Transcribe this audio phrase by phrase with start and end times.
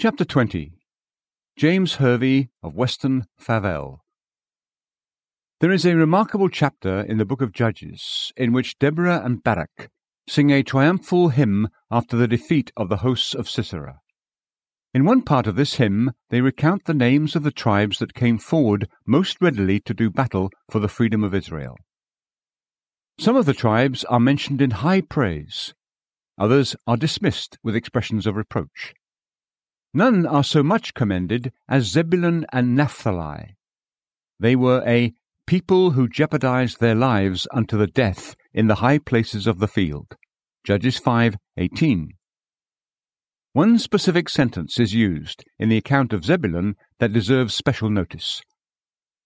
[0.00, 0.74] Chapter 20
[1.56, 3.98] James Hervey of Weston Favell
[5.58, 9.90] There is a remarkable chapter in the book of Judges in which Deborah and Barak
[10.28, 13.98] sing a triumphal hymn after the defeat of the hosts of Sisera.
[14.94, 18.38] In one part of this hymn, they recount the names of the tribes that came
[18.38, 21.76] forward most readily to do battle for the freedom of Israel.
[23.18, 25.74] Some of the tribes are mentioned in high praise,
[26.38, 28.94] others are dismissed with expressions of reproach.
[29.94, 33.56] None are so much commended as Zebulun and Naphtali.
[34.38, 35.14] They were a
[35.46, 40.14] people who jeopardized their lives unto the death in the high places of the field.
[40.62, 42.10] Judges 5:18.
[43.54, 48.42] One specific sentence is used in the account of Zebulun that deserves special notice.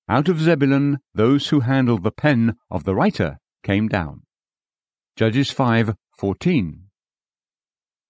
[0.08, 4.22] Out of Zebulun those who handled the pen of the writer came down.
[5.16, 6.88] Judges 5:14.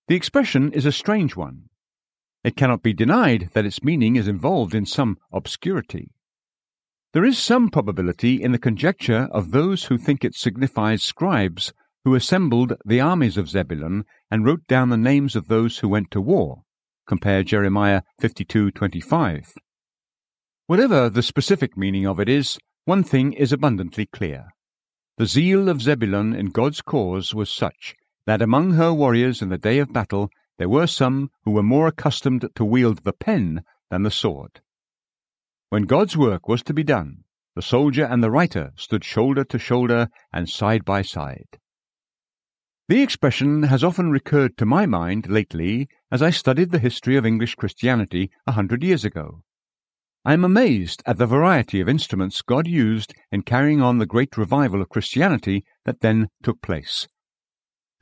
[0.08, 1.70] The expression is a strange one.
[2.44, 6.10] It cannot be denied that its meaning is involved in some obscurity.
[7.12, 11.72] There is some probability in the conjecture of those who think it signifies scribes
[12.04, 16.10] who assembled the armies of Zebulun and wrote down the names of those who went
[16.10, 16.62] to war.
[17.06, 19.52] Compare Jeremiah 52:25.
[20.66, 24.48] Whatever the specific meaning of it is, one thing is abundantly clear.
[25.18, 27.94] The zeal of Zebulun in God's cause was such
[28.26, 30.30] that among her warriors in the day of battle
[30.62, 34.60] there were some who were more accustomed to wield the pen than the sword.
[35.70, 37.24] When God's work was to be done,
[37.56, 41.58] the soldier and the writer stood shoulder to shoulder and side by side.
[42.88, 47.26] The expression has often recurred to my mind lately as I studied the history of
[47.26, 49.42] English Christianity a hundred years ago.
[50.24, 54.38] I am amazed at the variety of instruments God used in carrying on the great
[54.38, 57.08] revival of Christianity that then took place.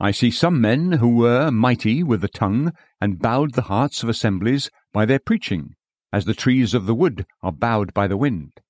[0.03, 4.09] I see some men who were mighty with the tongue and bowed the hearts of
[4.09, 5.75] assemblies by their preaching,
[6.11, 8.61] as the trees of the wood are bowed by the wind.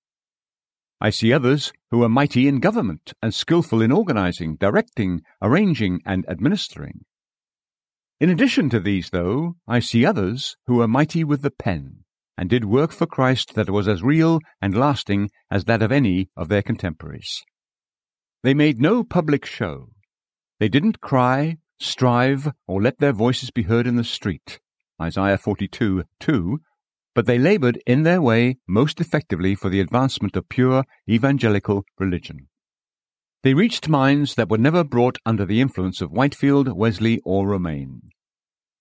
[1.00, 6.28] I see others who are mighty in government and skilful in organizing, directing, arranging, and
[6.28, 7.06] administering.
[8.20, 12.04] In addition to these, though, I see others who are mighty with the pen,
[12.38, 16.30] and did work for Christ that was as real and lasting as that of any
[16.36, 17.42] of their contemporaries.
[18.44, 19.92] They made no public show.
[20.62, 24.60] They didn't cry, strive, or let their voices be heard in the street.
[25.02, 26.60] Isaiah 42 2
[27.16, 32.48] but they labored in their way most effectively for the advancement of pure evangelical religion.
[33.42, 38.12] They reached minds that were never brought under the influence of Whitefield, Wesley, or Romaine.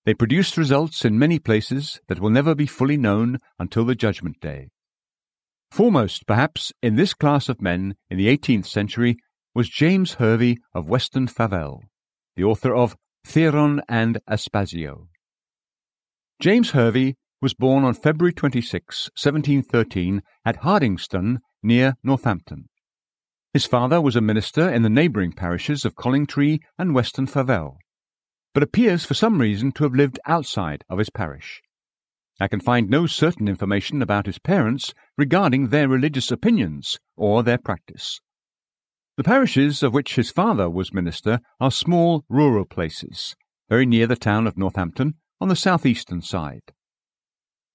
[0.05, 4.39] They produced results in many places that will never be fully known until the Judgment
[4.39, 4.69] Day.
[5.71, 9.17] Foremost, perhaps, in this class of men in the 18th century
[9.53, 11.81] was James Hervey of Weston Favell,
[12.35, 12.95] the author of
[13.25, 15.07] Theron and Aspasio.
[16.39, 22.69] James Hervey was born on February 26, 1713, at Hardingstone, near Northampton.
[23.53, 27.75] His father was a minister in the neighbouring parishes of Collingtree and Weston Favell,
[28.53, 31.61] but appears for some reason to have lived outside of his parish.
[32.39, 37.57] I can find no certain information about his parents regarding their religious opinions or their
[37.57, 38.21] practice.
[39.17, 43.35] The parishes of which his father was minister are small rural places,
[43.69, 46.71] very near the town of Northampton on the southeastern side.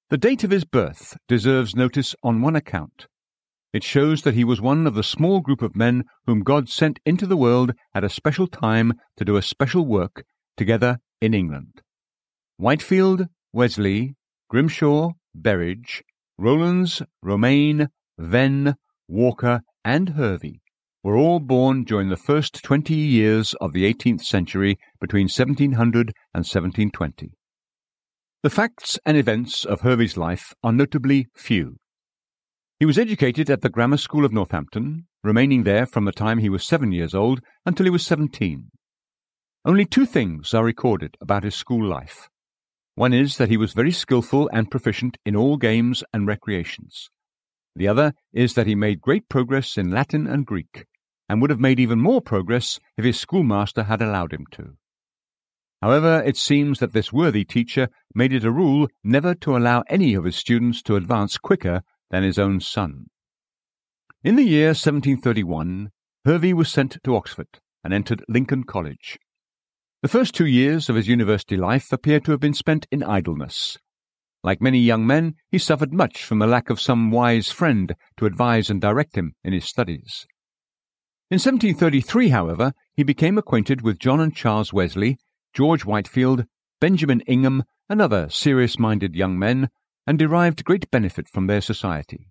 [0.08, 3.06] The date of his birth deserves notice on one account.
[3.74, 7.00] It shows that he was one of the small group of men whom God sent
[7.04, 10.24] into the world at a special time to do a special work
[10.56, 11.82] together in England.
[12.56, 14.14] Whitefield, Wesley,
[14.48, 16.02] Grimshaw, Berridge,
[16.38, 18.76] Rowlands, Romaine, Venn,
[19.06, 20.60] Walker, and Hervey
[21.06, 26.44] were all born during the first twenty years of the eighteenth century between 1700 and
[26.44, 27.30] 1720.
[28.42, 31.76] The facts and events of Hervey's life are notably few.
[32.80, 36.48] He was educated at the Grammar School of Northampton, remaining there from the time he
[36.48, 38.72] was seven years old until he was seventeen.
[39.64, 42.28] Only two things are recorded about his school life.
[42.96, 47.10] One is that he was very skilful and proficient in all games and recreations.
[47.76, 50.84] The other is that he made great progress in Latin and Greek,
[51.28, 54.76] and would have made even more progress if his schoolmaster had allowed him to.
[55.82, 60.14] However, it seems that this worthy teacher made it a rule never to allow any
[60.14, 63.06] of his students to advance quicker than his own son.
[64.24, 65.90] In the year 1731,
[66.24, 69.18] Hervey was sent to Oxford and entered Lincoln College.
[70.02, 73.78] The first two years of his university life appear to have been spent in idleness.
[74.42, 78.26] Like many young men, he suffered much from the lack of some wise friend to
[78.26, 80.26] advise and direct him in his studies.
[81.28, 85.18] In 1733, however, he became acquainted with John and Charles Wesley
[85.56, 86.44] George Whitefield,
[86.80, 89.70] Benjamin Ingham, and other serious minded young men,
[90.06, 92.28] and derived great benefit from their society.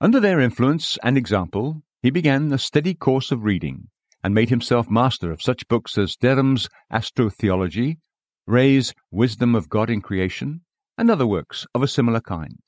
[0.00, 3.88] Under their influence and example, he began a steady course of reading,
[4.24, 7.98] and made himself master of such books as Derham's Astrotheology,
[8.46, 10.62] Ray's Wisdom of God in Creation,
[10.96, 12.62] and other works of a similar kind.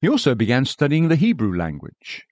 [0.00, 2.24] He also began studying the Hebrew language.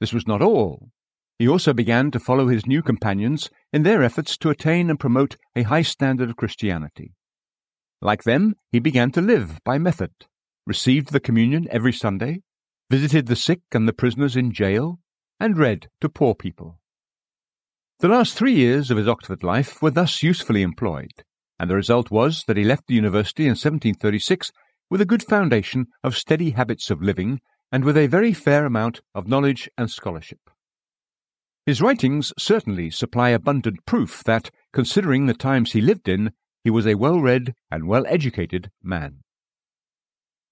[0.00, 0.90] This was not all.
[1.38, 5.36] He also began to follow his new companions in their efforts to attain and promote
[5.54, 7.14] a high standard of Christianity.
[8.00, 10.10] Like them, he began to live by method,
[10.66, 12.42] received the communion every Sunday,
[12.90, 14.98] visited the sick and the prisoners in jail,
[15.38, 16.80] and read to poor people.
[18.00, 21.22] The last three years of his Oxford life were thus usefully employed,
[21.58, 24.50] and the result was that he left the university in 1736
[24.90, 27.40] with a good foundation of steady habits of living
[27.70, 30.40] and with a very fair amount of knowledge and scholarship.
[31.68, 36.32] His writings certainly supply abundant proof that, considering the times he lived in,
[36.64, 39.18] he was a well read and well educated man.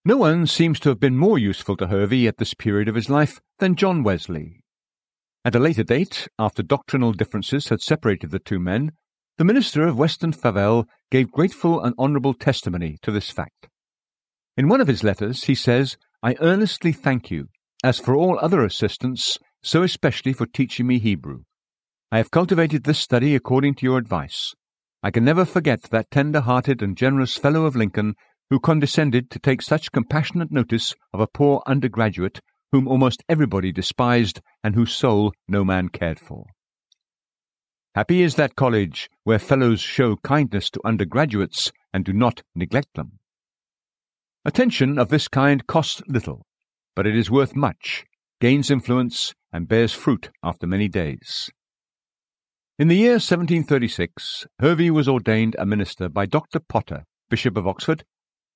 [0.05, 3.09] No one seems to have been more useful to Hervey at this period of his
[3.09, 4.61] life than John Wesley.
[5.43, 8.93] At a later date, after doctrinal differences had separated the two men,
[9.39, 13.71] the minister of Weston Favell gave grateful and honourable testimony to this fact.
[14.55, 17.49] In one of his letters, he says, I earnestly thank you,
[17.83, 21.43] as for all other assistance, so especially for teaching me Hebrew.
[22.13, 24.55] I have cultivated this study according to your advice.
[25.03, 28.15] I can never forget that tender hearted and generous fellow of Lincoln
[28.49, 32.41] who condescended to take such compassionate notice of a poor undergraduate
[32.71, 36.47] whom almost everybody despised and whose soul no man cared for.
[37.97, 43.19] Happy is that college where fellows show kindness to undergraduates and do not neglect them.
[44.45, 46.47] Attention of this kind costs little,
[46.95, 48.05] but it is worth much,
[48.41, 51.51] gains influence, and bears fruit after many days.
[52.79, 56.61] In the year 1736, Hervey was ordained a minister by Dr.
[56.61, 58.05] Potter, Bishop of Oxford,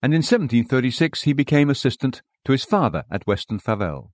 [0.03, 4.11] and in 1736 he became assistant to his father at Weston Favell.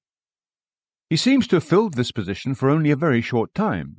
[1.10, 3.98] He seems to have filled this position for only a very short time.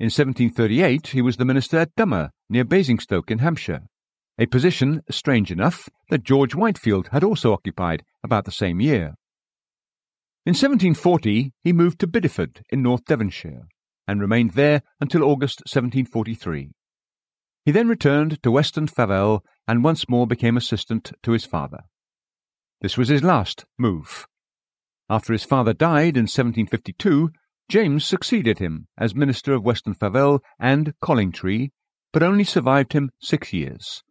[0.00, 3.82] In 1738 he was the minister at Dummer, near Basingstoke in Hampshire,
[4.38, 9.14] a position, strange enough, that George Whitefield had also occupied about the same year.
[10.48, 13.68] In 1740 he moved to Bideford in North Devonshire,
[14.06, 16.70] and remained there until August 1743.
[17.66, 21.80] He then returned to Weston Favell and once more became assistant to his father.
[22.80, 24.26] This was his last move.
[25.10, 27.28] After his father died in 1752,
[27.68, 31.72] James succeeded him as minister of Weston Favell and Collingtree,
[32.10, 34.02] but only survived him six years.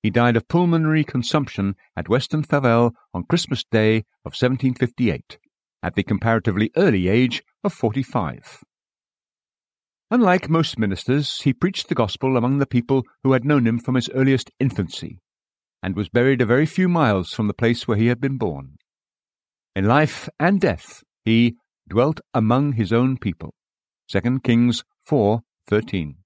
[0.00, 5.38] He died of pulmonary consumption at Weston Favell on Christmas Day of 1758,
[5.82, 8.62] at the comparatively early age of 45.
[10.10, 13.94] Unlike most ministers, he preached the gospel among the people who had known him from
[13.94, 15.20] his earliest infancy,
[15.82, 18.76] and was buried a very few miles from the place where he had been born.
[19.74, 21.56] In life and death, he
[21.88, 23.54] dwelt among his own people.
[24.08, 26.16] 2 Kings 4:13.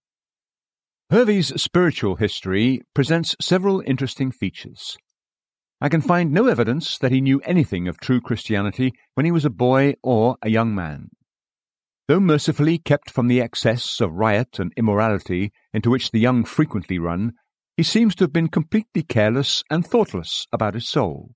[1.11, 4.97] Hervey's spiritual history presents several interesting features.
[5.81, 9.45] I can find no evidence that he knew anything of true Christianity when he was
[9.45, 11.11] a boy or a young man.
[12.09, 16.99] Though mercifully kept from the excess of riot and immorality into which the young frequently
[16.99, 17.33] run,
[17.77, 21.33] he seems to have been completely careless and thoughtless about his soul.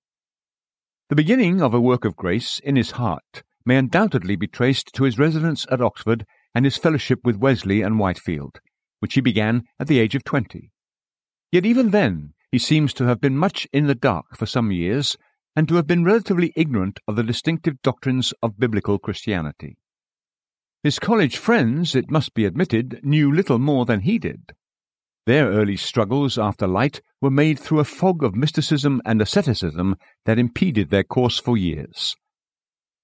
[1.11, 5.05] The beginning of a work of grace in his heart may undoubtedly be traced to
[5.05, 8.61] his residence at Oxford and his fellowship with Wesley and Whitefield,
[9.01, 10.71] which he began at the age of twenty.
[11.53, 15.17] Yet even then he seems to have been much in the dark for some years,
[15.55, 19.77] and to have been relatively ignorant of the distinctive doctrines of biblical Christianity.
[20.83, 24.53] His college friends, it must be admitted, knew little more than he did.
[25.27, 30.39] Their early struggles after light were made through a fog of mysticism and asceticism that
[30.39, 32.17] impeded their course for years.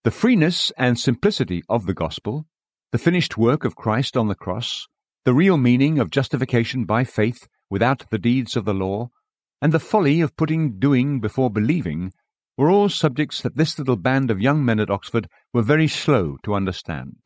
[0.05, 2.47] The freeness and simplicity of the gospel,
[2.93, 4.87] the finished work of Christ on the cross,
[5.25, 9.11] the real meaning of justification by faith without the deeds of the law,
[9.61, 12.13] and the folly of putting doing before believing
[12.57, 16.37] were all subjects that this little band of young men at Oxford were very slow
[16.43, 17.17] to understand.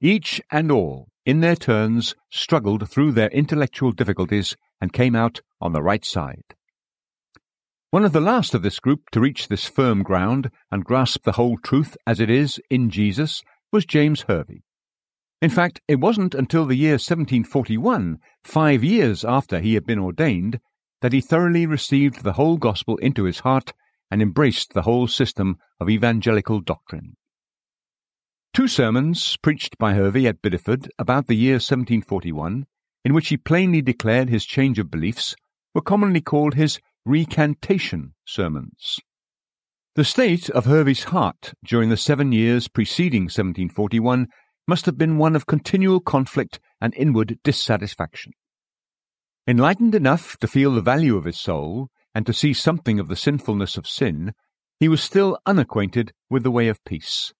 [0.00, 5.72] Each and all, in their turns, struggled through their intellectual difficulties and came out on
[5.72, 6.54] the right side.
[7.90, 11.32] One of the last of this group to reach this firm ground and grasp the
[11.32, 14.62] whole truth as it is in Jesus was James Hervey.
[15.40, 20.58] In fact, it wasn't until the year 1741, five years after he had been ordained,
[21.04, 23.74] that he thoroughly received the whole gospel into his heart
[24.10, 27.14] and embraced the whole system of evangelical doctrine.
[28.54, 32.64] Two sermons preached by Hervey at Bideford about the year 1741,
[33.04, 35.36] in which he plainly declared his change of beliefs,
[35.74, 38.98] were commonly called his recantation sermons.
[39.96, 44.28] The state of Hervey's heart during the seven years preceding 1741
[44.66, 48.32] must have been one of continual conflict and inward dissatisfaction.
[49.46, 53.16] Enlightened enough to feel the value of his soul and to see something of the
[53.16, 54.32] sinfulness of sin,
[54.80, 57.34] he was still unacquainted with the way of peace.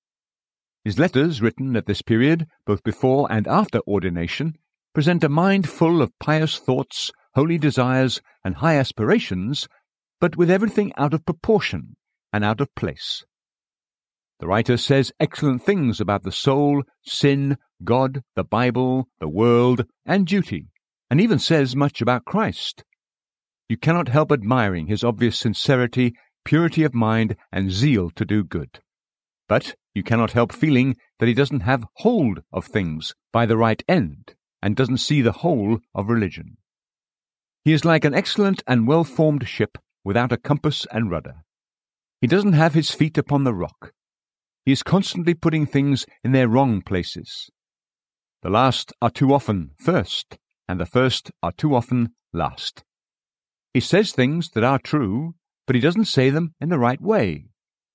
[0.85, 4.59] His letters, written at this period, both before and after ordination,
[4.93, 9.67] present a mind full of pious thoughts, holy desires, and high aspirations,
[10.21, 11.97] but with everything out of proportion
[12.35, 13.25] and out of place.
[14.41, 20.27] The writer says excellent things about the soul, sin, God, the Bible, the world, and
[20.27, 20.69] duty,
[21.11, 22.85] and even says much about Christ.
[23.69, 28.81] You cannot help admiring his obvious sincerity, purity of mind, and zeal to do good.
[29.49, 33.83] But you cannot help feeling that he doesn't have hold of things by the right
[33.89, 36.57] end and doesn't see the whole of religion.
[37.65, 41.45] He is like an excellent and well formed ship without a compass and rudder.
[42.21, 43.93] He doesn't have his feet upon the rock.
[44.65, 47.51] He is constantly putting things in their wrong places.
[48.43, 52.85] The last are too often first, and the first are too often last.
[53.73, 55.35] He says things that are true,
[55.67, 57.47] but he doesn't say them in the right way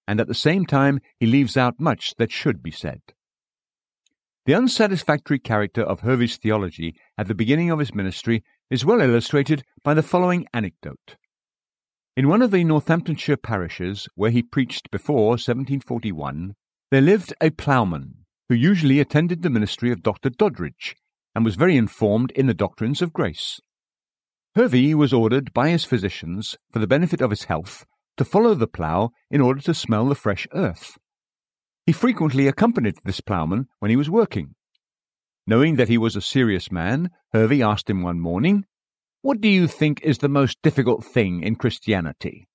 [0.10, 3.00] and at the same time he leaves out much that should be said.
[4.48, 9.62] The unsatisfactory character of Hervey's theology at the beginning of his ministry is well illustrated
[9.84, 11.16] by the following anecdote.
[12.18, 16.56] In one of the Northamptonshire parishes where he preached before 1741,
[16.90, 20.32] there lived a ploughman who usually attended the ministry of Dr.
[20.32, 20.96] Doddridge
[21.36, 23.60] and was very informed in the doctrines of grace.
[24.56, 27.86] Hervey was ordered by his physicians, for the benefit of his health,
[28.18, 30.98] to follow the plough in order to smell the fresh earth.
[31.86, 34.56] He frequently accompanied this ploughman when he was working.
[35.48, 38.66] Knowing that he was a serious man, Hervey asked him one morning,
[39.22, 42.48] What do you think is the most difficult thing in Christianity?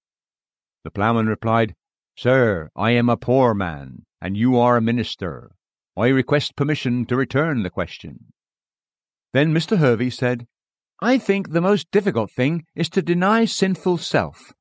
[0.85, 1.75] The ploughman replied,
[2.17, 5.51] Sir, I am a poor man, and you are a minister.
[5.97, 8.33] I request permission to return the question.
[9.35, 9.77] Then Mr.
[9.77, 10.47] Hervey said,
[11.03, 14.55] I think the most difficult thing is to deny sinful self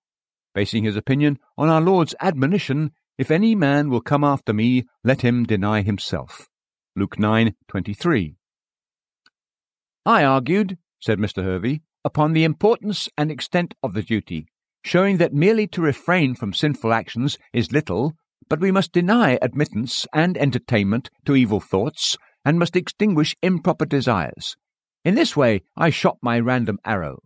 [0.53, 5.21] basing his opinion on our Lord's admonition, If any man will come after me, let
[5.21, 6.47] him deny himself.
[6.95, 8.35] Luke 9:23.
[10.05, 11.43] I argued, said Mr.
[11.43, 14.47] Hervey, upon the importance and extent of the duty,
[14.83, 18.13] showing that merely to refrain from sinful actions is little,
[18.49, 24.57] but we must deny admittance and entertainment to evil thoughts, and must extinguish improper desires.
[25.03, 27.19] In this way I shot my random arrow.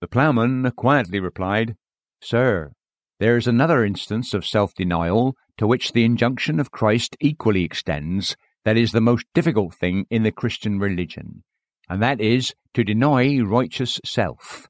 [0.00, 1.76] The ploughman quietly replied,
[2.22, 2.72] Sir,
[3.20, 8.36] there is another instance of self denial to which the injunction of Christ equally extends,
[8.64, 11.44] that is the most difficult thing in the Christian religion,
[11.88, 14.68] and that is to deny righteous self.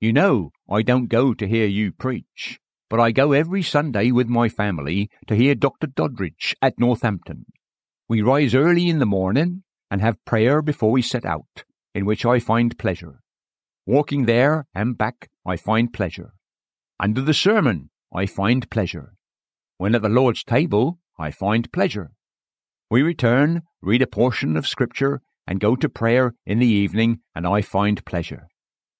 [0.00, 2.58] You know, I don't go to hear you preach,
[2.90, 5.86] but I go every Sunday with my family to hear Dr.
[5.86, 7.46] Doddridge at Northampton.
[8.08, 9.62] We rise early in the morning
[9.92, 13.20] and have prayer before we set out, in which I find pleasure.
[13.84, 16.32] Walking there and back, I find pleasure.
[16.98, 19.12] Under the sermon, I find pleasure.
[19.76, 22.12] When at the Lord's table, I find pleasure.
[22.90, 27.46] We return, read a portion of Scripture, and go to prayer in the evening, and
[27.46, 28.48] I find pleasure.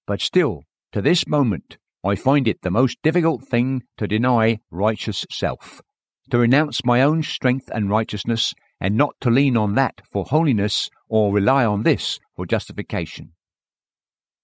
[0.07, 5.25] But still, to this moment, I find it the most difficult thing to deny righteous
[5.31, 5.81] self,
[6.29, 10.91] to renounce my own strength and righteousness, and not to lean on that for holiness
[11.09, 13.31] or rely on this for justification.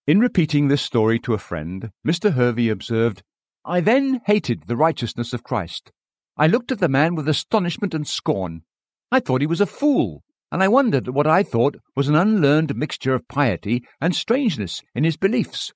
[0.07, 2.33] In repeating this story to a friend, Mr.
[2.35, 3.25] Hervey observed,
[3.65, 5.91] I then hated the righteousness of Christ.
[6.37, 8.63] I looked at the man with astonishment and scorn.
[9.11, 12.15] I thought he was a fool, and I wondered at what I thought was an
[12.15, 15.73] unlearned mixture of piety and strangeness in his beliefs.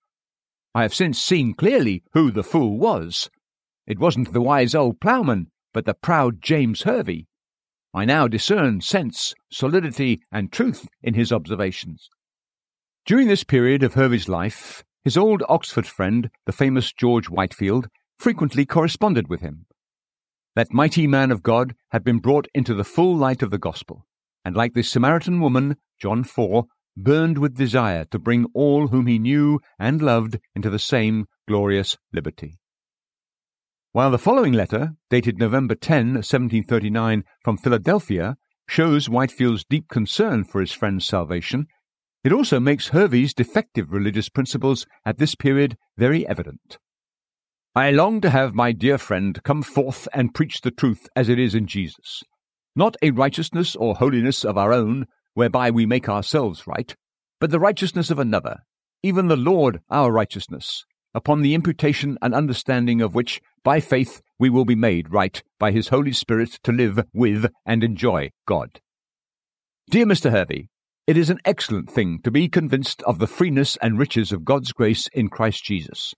[0.73, 3.29] I have since seen clearly who the fool was.
[3.89, 7.27] It wasn't the wise old ploughman, but the proud James Hervey.
[7.95, 12.09] I now discern sense, solidity, and truth in his observations.
[13.05, 18.65] During this period of Hervey's life, his old Oxford friend, the famous George Whitefield, frequently
[18.65, 19.67] corresponded with him.
[20.55, 24.07] That mighty man of God had been brought into the full light of the gospel,
[24.45, 26.65] and like the Samaritan woman, John 4,
[26.97, 31.99] burned with desire to bring all whom he knew and loved into the same glorious
[32.13, 32.59] liberty.
[33.95, 40.63] While the following letter, dated November 10, 1739, from Philadelphia, shows Whitefield's deep concern for
[40.63, 41.67] his friend's salvation,
[42.25, 46.79] it also makes Hervey's defective religious principles at this period very evident.
[47.75, 51.39] I long to have my dear friend come forth and preach the truth as it
[51.39, 52.23] is in Jesus,
[52.75, 56.97] not a righteousness or holiness of our own, whereby we make ourselves right,
[57.41, 58.61] but the righteousness of another,
[59.03, 64.51] even the Lord our righteousness, upon the imputation and understanding of which, by faith, we
[64.51, 68.81] will be made right by his Holy Spirit to live with and enjoy God.
[69.91, 70.31] Dear Mr.
[70.31, 70.69] Hervey,
[71.07, 74.73] it is an excellent thing to be convinced of the freeness and riches of God's
[74.73, 76.15] grace in Christ Jesus.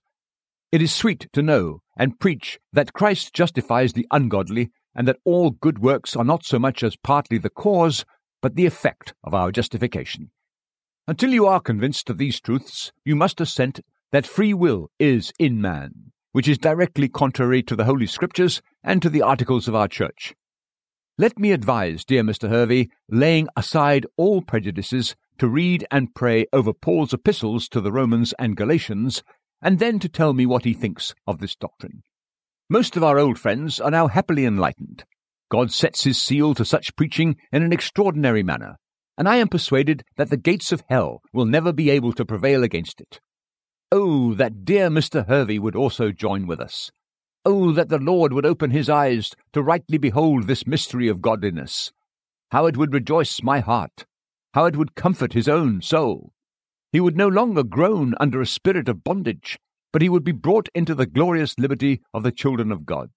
[0.71, 5.51] It is sweet to know and preach that Christ justifies the ungodly, and that all
[5.51, 8.05] good works are not so much as partly the cause,
[8.41, 10.31] but the effect of our justification.
[11.07, 15.61] Until you are convinced of these truths, you must assent that free will is in
[15.61, 19.87] man, which is directly contrary to the Holy Scriptures and to the articles of our
[19.87, 20.35] Church.
[21.17, 22.49] Let me advise, dear Mr.
[22.49, 28.33] Hervey, laying aside all prejudices, to read and pray over Paul's epistles to the Romans
[28.37, 29.23] and Galatians,
[29.61, 32.03] and then to tell me what he thinks of this doctrine.
[32.69, 35.05] Most of our old friends are now happily enlightened.
[35.49, 38.75] God sets his seal to such preaching in an extraordinary manner,
[39.17, 42.61] and I am persuaded that the gates of hell will never be able to prevail
[42.61, 43.21] against it.
[43.91, 45.27] Oh, that dear Mr.
[45.27, 46.91] Hervey would also join with us.
[47.45, 51.91] Oh, that the Lord would open his eyes to rightly behold this mystery of godliness.
[52.51, 54.05] How it would rejoice my heart!
[54.53, 56.31] How it would comfort his own soul!
[56.91, 59.59] He would no longer groan under a spirit of bondage,
[59.93, 63.11] but he would be brought into the glorious liberty of the children of God.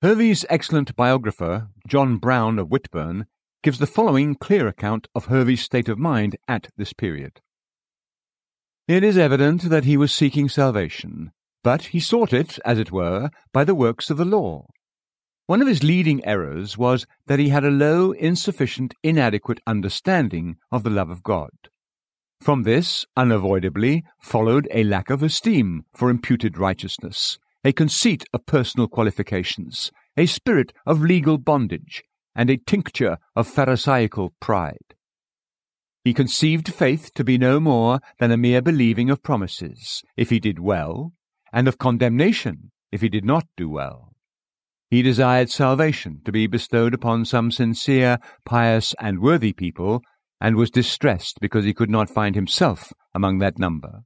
[0.00, 3.26] Hervey's excellent biographer, John Brown of Whitburn,
[3.62, 7.40] gives the following clear account of Hervey's state of mind at this period.
[8.86, 13.30] It is evident that he was seeking salvation, but he sought it, as it were,
[13.50, 14.66] by the works of the law.
[15.46, 20.82] One of his leading errors was that he had a low, insufficient, inadequate understanding of
[20.82, 21.50] the love of God.
[22.42, 28.86] From this, unavoidably, followed a lack of esteem for imputed righteousness, a conceit of personal
[28.86, 32.02] qualifications, a spirit of legal bondage,
[32.34, 34.93] and a tincture of Pharisaical pride.
[36.04, 40.38] He conceived faith to be no more than a mere believing of promises, if he
[40.38, 41.14] did well,
[41.50, 44.12] and of condemnation if he did not do well.
[44.90, 50.02] He desired salvation to be bestowed upon some sincere, pious, and worthy people,
[50.40, 54.02] and was distressed because he could not find himself among that number.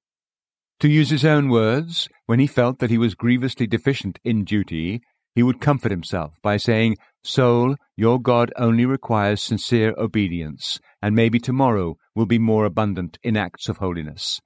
[0.80, 5.00] To use his own words, when he felt that he was grievously deficient in duty,
[5.34, 11.38] he would comfort himself by saying, Soul, your God only requires sincere obedience, and maybe
[11.38, 14.40] tomorrow will be more abundant in acts of holiness.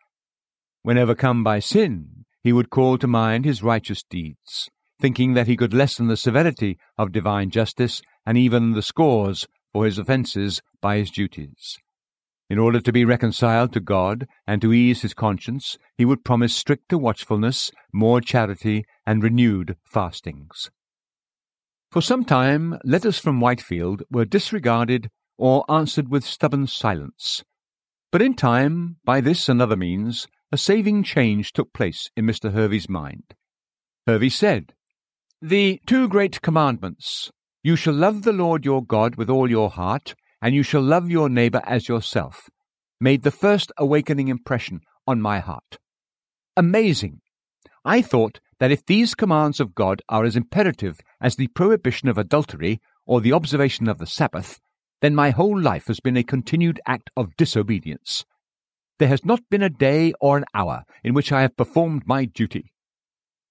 [0.83, 4.69] When overcome by sin, he would call to mind his righteous deeds,
[5.01, 9.85] thinking that he could lessen the severity of divine justice and even the scores for
[9.85, 11.79] his offences by his duties.
[12.51, 16.55] In order to be reconciled to God and to ease his conscience, he would promise
[16.55, 20.71] stricter watchfulness, more charity, and renewed fastings.
[21.91, 25.09] For some time, letters from Whitefield were disregarded
[25.43, 27.43] or answered with stubborn silence.
[28.13, 32.53] But in time, by this and other means, a saving change took place in Mr.
[32.53, 33.35] Hervey's mind.
[34.07, 34.73] Hervey said,
[35.41, 37.33] The two great commandments
[37.65, 41.11] you shall love the Lord your God with all your heart, and you shall love
[41.11, 42.49] your neighbour as yourself,
[43.01, 45.79] made the first awakening impression on my heart.
[46.57, 47.21] Amazing!
[47.85, 52.17] I thought that if these commands of God are as imperative as the prohibition of
[52.17, 54.61] adultery or the observation of the Sabbath,
[55.03, 58.25] then my whole life has been a continued act of disobedience.
[59.01, 62.25] There has not been a day or an hour in which I have performed my
[62.25, 62.73] duty.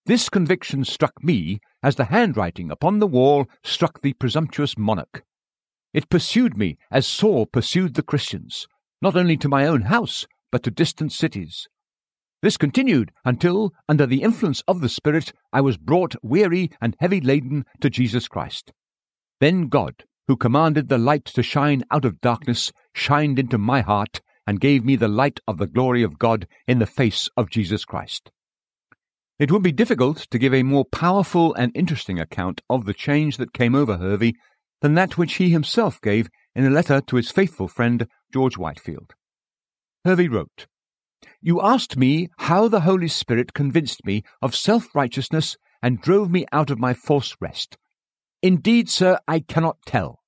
[0.06, 5.24] This conviction struck me as the handwriting upon the wall struck the presumptuous monarch.
[5.94, 8.66] It pursued me as Saul pursued the Christians,
[9.02, 11.68] not only to my own house, but to distant cities.
[12.42, 17.20] This continued until, under the influence of the Spirit, I was brought weary and heavy
[17.20, 18.72] laden to Jesus Christ.
[19.42, 24.22] Then God, who commanded the light to shine out of darkness, shined into my heart
[24.48, 27.84] and gave me the light of the glory of God in the face of Jesus
[27.84, 28.32] Christ.
[29.40, 33.36] It would be difficult to give a more powerful and interesting account of the change
[33.36, 34.36] that came over Hervey
[34.80, 39.12] than that which he himself gave in a letter to his faithful friend George Whitefield.
[40.06, 40.66] Hervey wrote,
[41.42, 46.46] You asked me how the Holy Spirit convinced me of self righteousness and drove me
[46.54, 47.78] out of my false rest.
[48.42, 50.21] Indeed, sir, I cannot tell.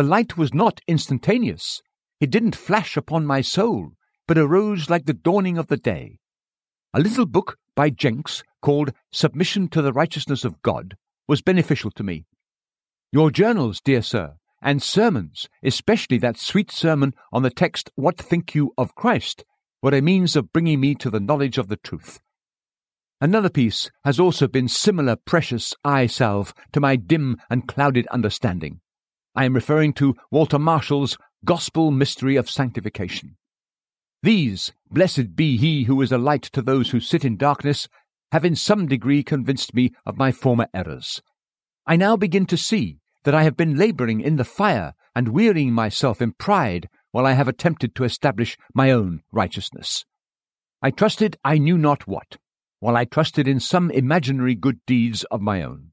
[0.00, 1.82] The light was not instantaneous,
[2.20, 3.90] it didn't flash upon my soul,
[4.26, 6.20] but arose like the dawning of the day.
[6.94, 10.96] A little book by Jenks called Submission to the Righteousness of God
[11.28, 12.24] was beneficial to me.
[13.12, 18.54] Your journals, dear sir, and sermons, especially that sweet sermon on the text, What Think
[18.54, 19.44] You of Christ,
[19.82, 22.20] were a means of bringing me to the knowledge of the truth.
[23.20, 28.80] Another piece has also been similar precious eye salve to my dim and clouded understanding.
[29.32, 33.36] I am referring to Walter Marshall's Gospel Mystery of Sanctification.
[34.24, 37.88] These, blessed be he who is a light to those who sit in darkness,
[38.32, 41.22] have in some degree convinced me of my former errors.
[41.86, 45.72] I now begin to see that I have been labouring in the fire and wearying
[45.72, 50.04] myself in pride while I have attempted to establish my own righteousness.
[50.82, 52.36] I trusted I knew not what,
[52.80, 55.92] while I trusted in some imaginary good deeds of my own.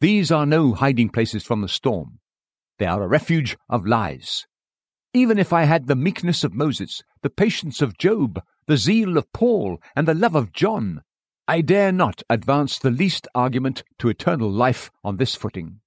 [0.00, 2.20] These are no hiding places from the storm.
[2.78, 4.46] They are a refuge of lies.
[5.14, 9.32] Even if I had the meekness of Moses, the patience of Job, the zeal of
[9.32, 11.02] Paul, and the love of John,
[11.48, 15.80] I dare not advance the least argument to eternal life on this footing.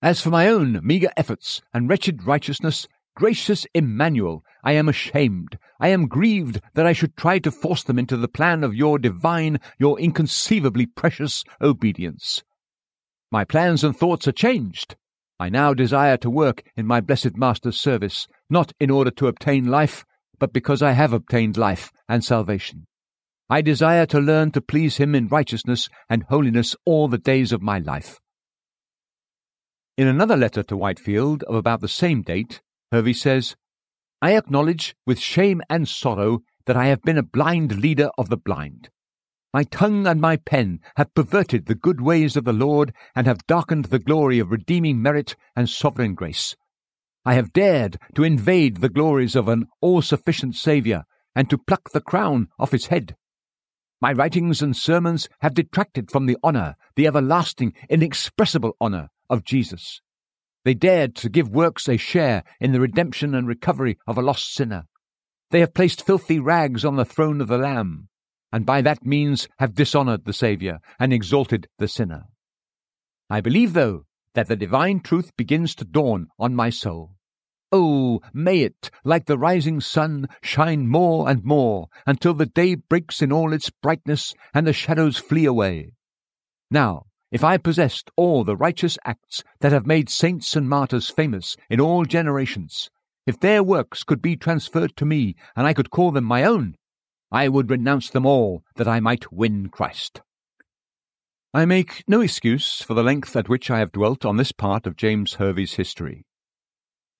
[0.00, 5.88] As for my own meagre efforts and wretched righteousness, gracious Emmanuel, I am ashamed, I
[5.88, 9.60] am grieved that I should try to force them into the plan of your divine,
[9.78, 12.42] your inconceivably precious obedience.
[13.30, 14.96] My plans and thoughts are changed.
[15.42, 19.66] I now desire to work in my blessed Master's service, not in order to obtain
[19.66, 20.04] life,
[20.38, 22.86] but because I have obtained life and salvation.
[23.50, 27.60] I desire to learn to please him in righteousness and holiness all the days of
[27.60, 28.20] my life.
[29.98, 33.56] In another letter to Whitefield of about the same date, Hervey says,
[34.20, 38.36] I acknowledge with shame and sorrow that I have been a blind leader of the
[38.36, 38.90] blind.
[39.52, 43.46] My tongue and my pen have perverted the good ways of the Lord and have
[43.46, 46.56] darkened the glory of redeeming merit and sovereign grace.
[47.26, 51.90] I have dared to invade the glories of an all sufficient Saviour and to pluck
[51.90, 53.14] the crown off his head.
[54.00, 60.00] My writings and sermons have detracted from the honour, the everlasting, inexpressible honour of Jesus.
[60.64, 64.54] They dared to give works a share in the redemption and recovery of a lost
[64.54, 64.86] sinner.
[65.50, 68.08] They have placed filthy rags on the throne of the Lamb
[68.52, 72.24] and by that means have dishonoured the Saviour and exalted the sinner.
[73.30, 77.16] I believe, though, that the divine truth begins to dawn on my soul.
[77.70, 83.22] Oh, may it, like the rising sun, shine more and more until the day breaks
[83.22, 85.92] in all its brightness and the shadows flee away.
[86.70, 91.56] Now, if I possessed all the righteous acts that have made saints and martyrs famous
[91.70, 92.90] in all generations,
[93.26, 96.76] if their works could be transferred to me and I could call them my own,
[97.32, 100.20] I would renounce them all that I might win Christ.
[101.54, 104.86] I make no excuse for the length at which I have dwelt on this part
[104.86, 106.26] of James Hervey's history.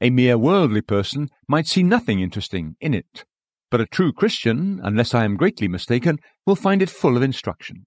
[0.02, 3.24] A mere worldly person might see nothing interesting in it,
[3.70, 7.86] but a true Christian, unless I am greatly mistaken, will find it full of instruction.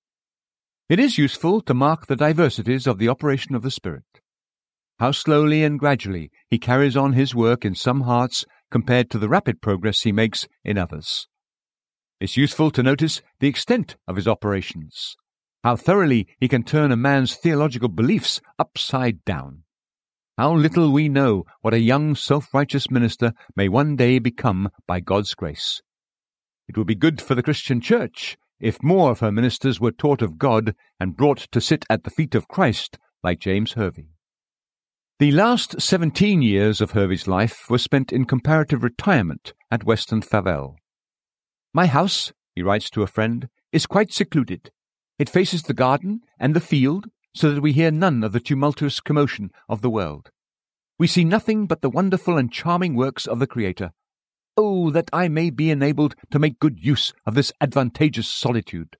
[0.90, 4.04] It is useful to mark the diversities of the operation of the Spirit.
[4.98, 9.30] How slowly and gradually he carries on his work in some hearts compared to the
[9.30, 11.28] rapid progress he makes in others.
[12.20, 15.18] It's useful to notice the extent of his operations,
[15.64, 19.64] how thoroughly he can turn a man's theological beliefs upside down.
[20.38, 25.00] How little we know what a young self righteous minister may one day become by
[25.00, 25.82] God's grace.
[26.68, 30.22] It would be good for the Christian Church if more of her ministers were taught
[30.22, 34.08] of God and brought to sit at the feet of Christ like James Hervey.
[35.20, 40.76] The last seventeen years of Hervey's life were spent in comparative retirement at Weston Favell.
[41.76, 44.72] My house, he writes to a friend, is quite secluded.
[45.20, 49.02] It faces the garden and the field, so that we hear none of the tumultuous
[49.02, 50.30] commotion of the world.
[50.98, 53.92] We see nothing but the wonderful and charming works of the Creator.
[54.56, 58.96] Oh, that I may be enabled to make good use of this advantageous solitude!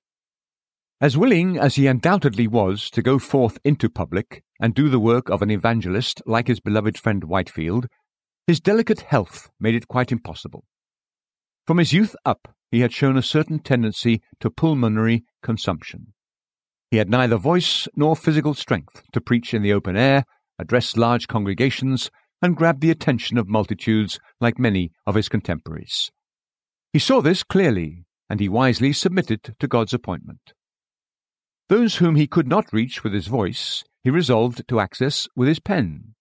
[1.00, 5.30] As willing as he undoubtedly was to go forth into public and do the work
[5.30, 7.86] of an evangelist like his beloved friend Whitefield,
[8.46, 10.62] his delicate health made it quite impossible.
[11.66, 16.12] From his youth up, he had shown a certain tendency to pulmonary consumption.
[16.90, 20.24] He had neither voice nor physical strength to preach in the open air,
[20.58, 26.10] address large congregations, and grab the attention of multitudes like many of his contemporaries.
[26.92, 30.52] He saw this clearly, and he wisely submitted to God's appointment.
[31.68, 35.58] Those whom he could not reach with his voice, he resolved to access with his
[35.58, 36.14] pen.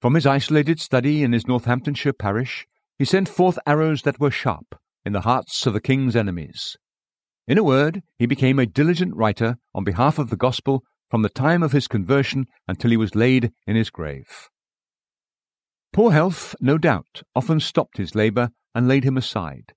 [0.00, 2.66] From his isolated study in his Northamptonshire parish,
[2.98, 6.76] he sent forth arrows that were sharp in the hearts of the king's enemies.
[7.46, 11.28] In a word, he became a diligent writer on behalf of the gospel from the
[11.28, 14.48] time of his conversion until he was laid in his grave.
[15.92, 19.72] Poor health, no doubt, often stopped his labour and laid him aside.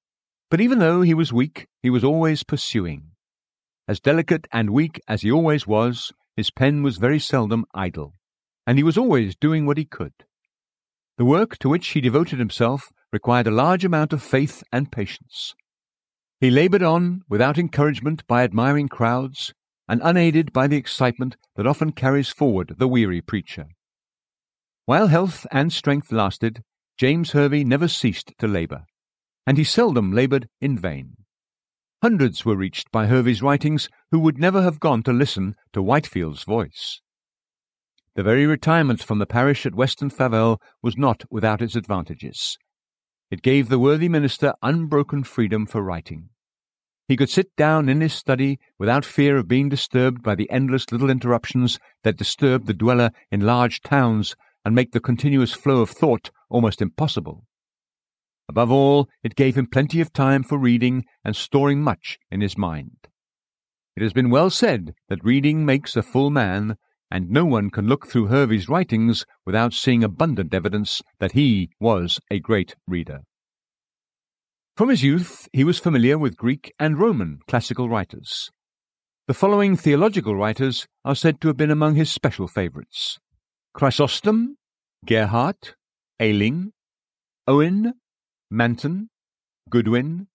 [0.49, 3.11] But even though he was weak, he was always pursuing.
[3.87, 8.15] As delicate and weak as he always was, his pen was very seldom idle,
[8.67, 10.13] and he was always doing what he could.
[11.17, 15.53] The work to which he devoted himself required a large amount of faith and patience.
[16.39, 19.53] He laboured on without encouragement by admiring crowds,
[19.87, 23.65] and unaided by the excitement that often carries forward the weary preacher.
[24.85, 26.63] While health and strength lasted,
[26.97, 28.85] James Hervey never ceased to labour.
[29.45, 31.15] and he seldom laboured in vain.
[32.01, 36.43] Hundreds were reached by Hervey's writings who would never have gone to listen to Whitefield's
[36.43, 37.01] voice.
[38.15, 42.57] The very retirement from the parish at Weston Favell was not without its advantages.
[43.31, 46.29] It gave the worthy minister unbroken freedom for writing.
[47.07, 50.91] He could sit down in his study without fear of being disturbed by the endless
[50.91, 55.89] little interruptions that disturb the dweller in large towns and make the continuous flow of
[55.89, 57.45] thought almost impossible.
[58.49, 62.57] Above all, it gave him plenty of time for reading and storing much in his
[62.57, 63.07] mind.
[63.95, 66.77] It has been well said that reading makes a full man,
[67.11, 72.19] and no one can look through Hervey's writings without seeing abundant evidence that he was
[72.31, 73.21] a great reader.
[74.77, 78.49] From his youth, he was familiar with Greek and Roman classical writers.
[79.27, 83.19] The following theological writers are said to have been among his special favourites
[83.73, 84.57] Chrysostom,
[85.05, 85.75] Gerhardt,
[86.19, 86.71] Ayling,
[87.47, 87.93] Owen,
[88.49, 89.09] Manton,
[89.69, 90.27] Goodwin,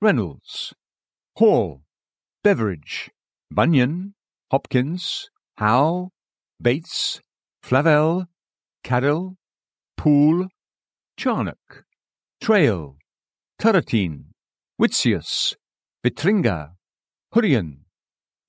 [0.00, 0.74] Reynolds,
[1.36, 1.82] Hall,
[2.42, 3.10] Beveridge,
[3.50, 4.14] Bunyan,
[4.50, 5.30] Hopkins,
[5.62, 6.10] Howe,
[6.60, 7.20] Bates,
[7.62, 8.26] Flavel,
[8.82, 9.36] Cadell,
[9.96, 10.48] Poole,
[11.16, 11.84] Charnock,
[12.42, 12.96] Traill,
[13.60, 14.24] Turretin,
[14.80, 15.54] Witsius,
[16.04, 16.72] Vitringa,
[17.32, 17.84] Hurrion,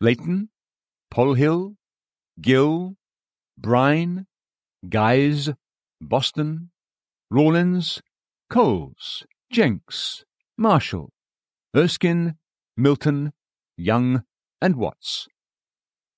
[0.01, 0.49] Leighton,
[1.13, 1.75] Polhill,
[2.41, 2.95] Gill,
[3.59, 4.25] Brine,
[4.89, 5.51] Guise,
[6.01, 6.71] Boston,
[7.29, 8.01] Rawlins,
[8.49, 10.25] Coles, Jenks,
[10.57, 11.11] Marshall,
[11.75, 12.37] Erskine,
[12.75, 13.33] Milton,
[13.77, 14.23] Young,
[14.59, 15.27] and Watts.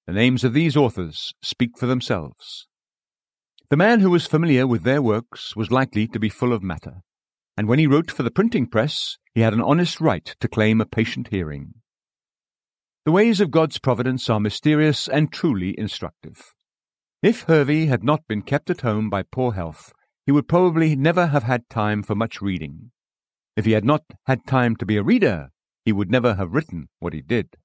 [0.07, 2.67] The names of these authors speak for themselves.
[3.69, 7.01] The man who was familiar with their works was likely to be full of matter,
[7.57, 10.79] and when he wrote for the printing press, he had an honest right to claim
[10.79, 11.73] a patient hearing.
[13.05, 16.53] The ways of God's providence are mysterious and truly instructive.
[17.23, 19.91] If Hervey had not been kept at home by poor health,
[20.27, 22.91] he would probably never have had time for much reading.
[23.55, 25.49] If he had not had time to be a reader,
[25.83, 27.55] he would never have written what he did.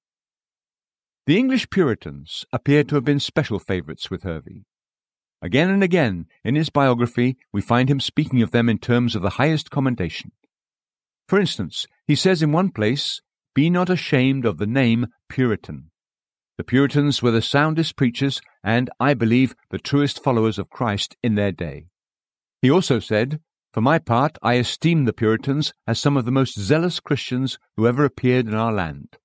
[1.27, 4.65] The English Puritans appear to have been special favourites with Hervey.
[5.43, 9.23] Again and again in his biography we find him speaking of them in terms of
[9.23, 10.33] the highest commendation.
[11.29, 13.21] For instance, he says in one place,
[13.55, 15.91] Be not ashamed of the name Puritan.
[16.59, 21.35] The Puritans were the soundest preachers and, I believe, the truest followers of Christ in
[21.35, 21.87] their day.
[22.61, 23.41] He also said,
[23.73, 27.87] For my part, I esteem the Puritans as some of the most zealous Christians who
[27.87, 29.17] ever appeared in our land.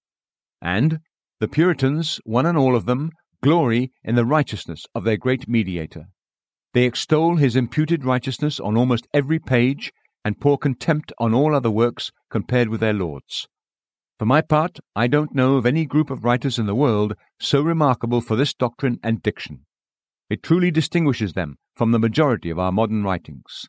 [0.62, 1.00] And
[1.46, 3.12] the Puritans, one and all of them,
[3.44, 6.06] glory in the righteousness of their great mediator.
[6.74, 11.70] They extol his imputed righteousness on almost every page and pour contempt on all other
[11.70, 13.48] works compared with their Lord's.
[14.18, 17.62] For my part, I don't know of any group of writers in the world so
[17.62, 19.68] remarkable for this doctrine and diction.
[20.32, 23.68] It truly distinguishes them from the majority of our modern writings.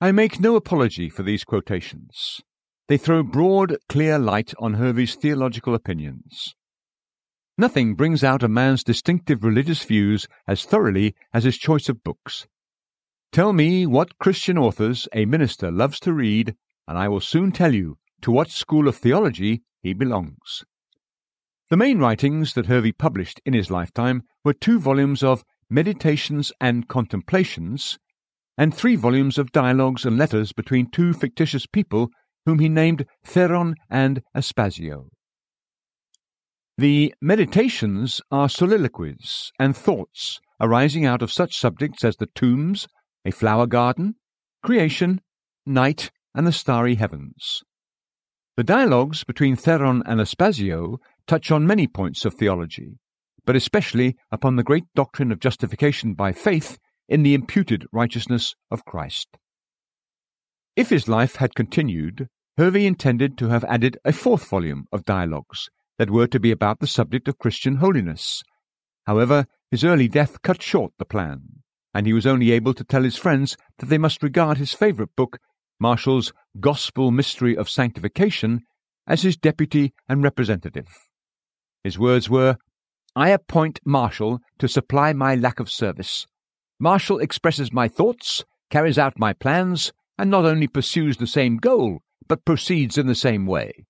[0.00, 2.40] I make no apology for these quotations.
[2.86, 6.54] They throw broad, clear light on Hervey's theological opinions.
[7.56, 12.46] Nothing brings out a man's distinctive religious views as thoroughly as his choice of books.
[13.32, 17.74] Tell me what Christian authors a minister loves to read, and I will soon tell
[17.74, 20.64] you to what school of theology he belongs.
[21.70, 26.86] The main writings that Hervey published in his lifetime were two volumes of Meditations and
[26.86, 27.98] Contemplations,
[28.58, 32.10] and three volumes of dialogues and letters between two fictitious people
[32.46, 35.08] whom he named Theron and Aspasio.
[36.76, 42.88] The Meditations are soliloquies and thoughts arising out of such subjects as the tombs,
[43.24, 44.16] a flower garden,
[44.62, 45.20] creation,
[45.64, 47.62] night, and the starry heavens.
[48.56, 52.98] The dialogues between Theron and Aspasio touch on many points of theology,
[53.44, 56.78] but especially upon the great doctrine of justification by faith
[57.08, 59.28] in the imputed righteousness of Christ.
[60.76, 65.68] If his life had continued, Hervey intended to have added a fourth volume of dialogues
[65.98, 68.44] that were to be about the subject of Christian holiness.
[69.06, 71.62] However, his early death cut short the plan,
[71.92, 75.10] and he was only able to tell his friends that they must regard his favourite
[75.16, 75.38] book,
[75.80, 78.60] Marshall's Gospel Mystery of Sanctification,
[79.04, 80.86] as his deputy and representative.
[81.82, 82.56] His words were,
[83.16, 86.26] I appoint Marshall to supply my lack of service.
[86.78, 91.98] Marshall expresses my thoughts, carries out my plans, and not only pursues the same goal,
[92.28, 93.86] but proceeds in the same way.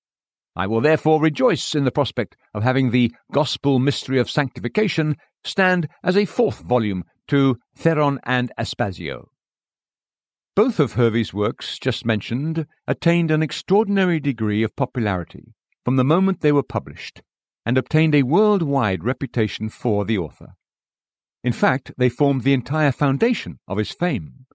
[0.56, 5.88] I will therefore rejoice in the prospect of having the Gospel Mystery of Sanctification stand
[6.02, 9.28] as a fourth volume to Theron and Aspasio.
[10.54, 16.40] Both of Hervey's works, just mentioned, attained an extraordinary degree of popularity from the moment
[16.40, 17.22] they were published,
[17.66, 20.54] and obtained a world-wide reputation for the author.
[21.42, 24.46] In fact, they formed the entire foundation of his fame.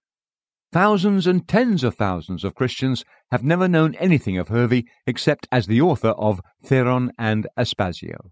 [0.71, 5.65] Thousands and tens of thousands of Christians have never known anything of Hervey except as
[5.65, 8.29] the author of Theron and Aspasio.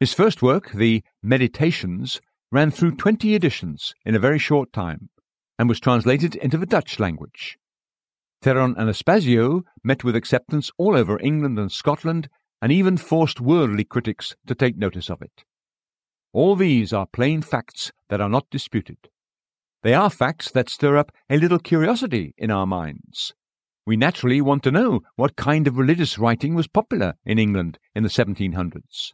[0.00, 2.20] His first work, the Meditations,
[2.50, 5.10] ran through twenty editions in a very short time
[5.60, 7.56] and was translated into the Dutch language.
[8.42, 12.28] Theron and Aspasio met with acceptance all over England and Scotland
[12.60, 15.44] and even forced worldly critics to take notice of it.
[16.32, 19.08] All these are plain facts that are not disputed.
[19.82, 23.32] They are facts that stir up a little curiosity in our minds.
[23.86, 28.02] We naturally want to know what kind of religious writing was popular in England in
[28.02, 29.12] the 1700s.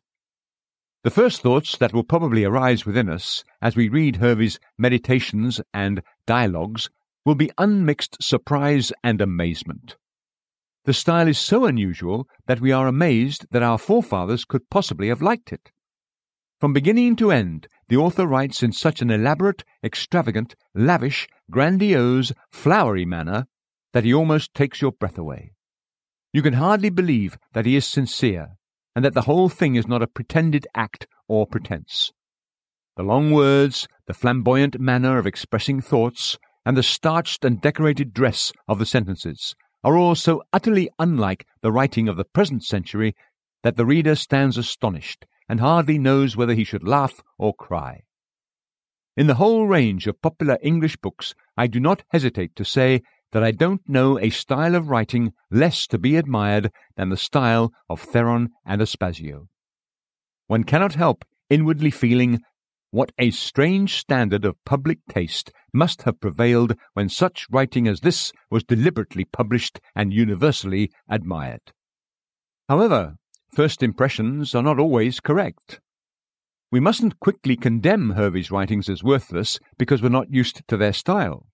[1.05, 6.03] The first thoughts that will probably arise within us as we read Hervey's Meditations and
[6.27, 6.89] Dialogues
[7.27, 9.97] will be unmixed surprise and amazement.
[10.87, 15.23] The style is so unusual that we are amazed that our forefathers could possibly have
[15.23, 15.71] liked it.
[16.59, 23.05] From beginning to end, the author writes in such an elaborate, extravagant, lavish, grandiose, flowery
[23.05, 23.47] manner
[23.93, 25.53] that he almost takes your breath away.
[26.33, 28.57] You can hardly believe that he is sincere,
[28.97, 32.13] and that the whole thing is not a pretended act or pretense.
[32.97, 38.53] The long words, the flamboyant manner of expressing thoughts, and the starched and decorated dress
[38.67, 43.15] of the sentences are all so utterly unlike the writing of the present century
[43.63, 48.03] that the reader stands astonished and hardly knows whether he should laugh or cry.
[49.17, 53.03] In the whole range of popular English books, I do not hesitate to say
[53.33, 57.73] that I don't know a style of writing less to be admired than the style
[57.89, 59.49] of Theron and Aspasio.
[60.47, 62.41] One cannot help inwardly feeling
[62.91, 68.33] what a strange standard of public taste must have prevailed when such writing as this
[68.51, 71.73] was deliberately published and universally admired.
[72.69, 73.17] However,
[73.55, 75.79] First impressions are not always correct.
[76.73, 81.47] We mustn't quickly condemn Hervey's writings as worthless because we're not used to their style.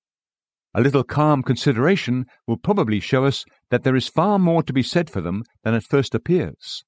[0.73, 4.83] A little calm consideration will probably show us that there is far more to be
[4.83, 6.85] said for them than at first appears.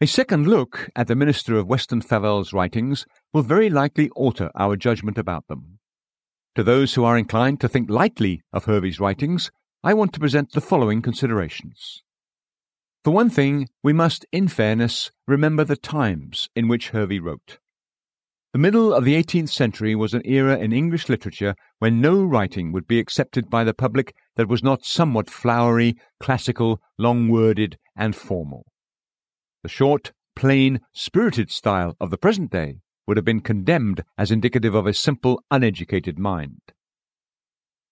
[0.00, 4.76] A second look at the minister of Weston Favell's writings will very likely alter our
[4.76, 5.80] judgment about them.
[6.54, 9.50] To those who are inclined to think lightly of Hervey's writings,
[9.82, 12.04] I want to present the following considerations.
[13.04, 17.58] For one thing, we must, in fairness, remember the times in which Hervey wrote.
[18.52, 22.70] The middle of the 18th century was an era in English literature when no writing
[22.70, 28.14] would be accepted by the public that was not somewhat flowery, classical, long worded, and
[28.14, 28.66] formal.
[29.64, 32.76] The short, plain, spirited style of the present day
[33.08, 36.60] would have been condemned as indicative of a simple, uneducated mind.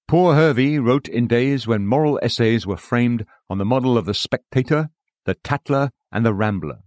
[0.06, 4.14] Poor Hervey wrote in days when moral essays were framed on the model of the
[4.14, 4.90] Spectator
[5.24, 6.80] the Tatler, and the Rambler,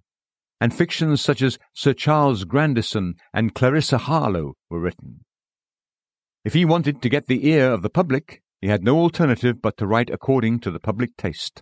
[0.59, 5.25] and fictions such as Sir Charles Grandison and Clarissa Harlowe were written.
[6.45, 9.77] If he wanted to get the ear of the public, he had no alternative but
[9.77, 11.61] to write according to the public taste.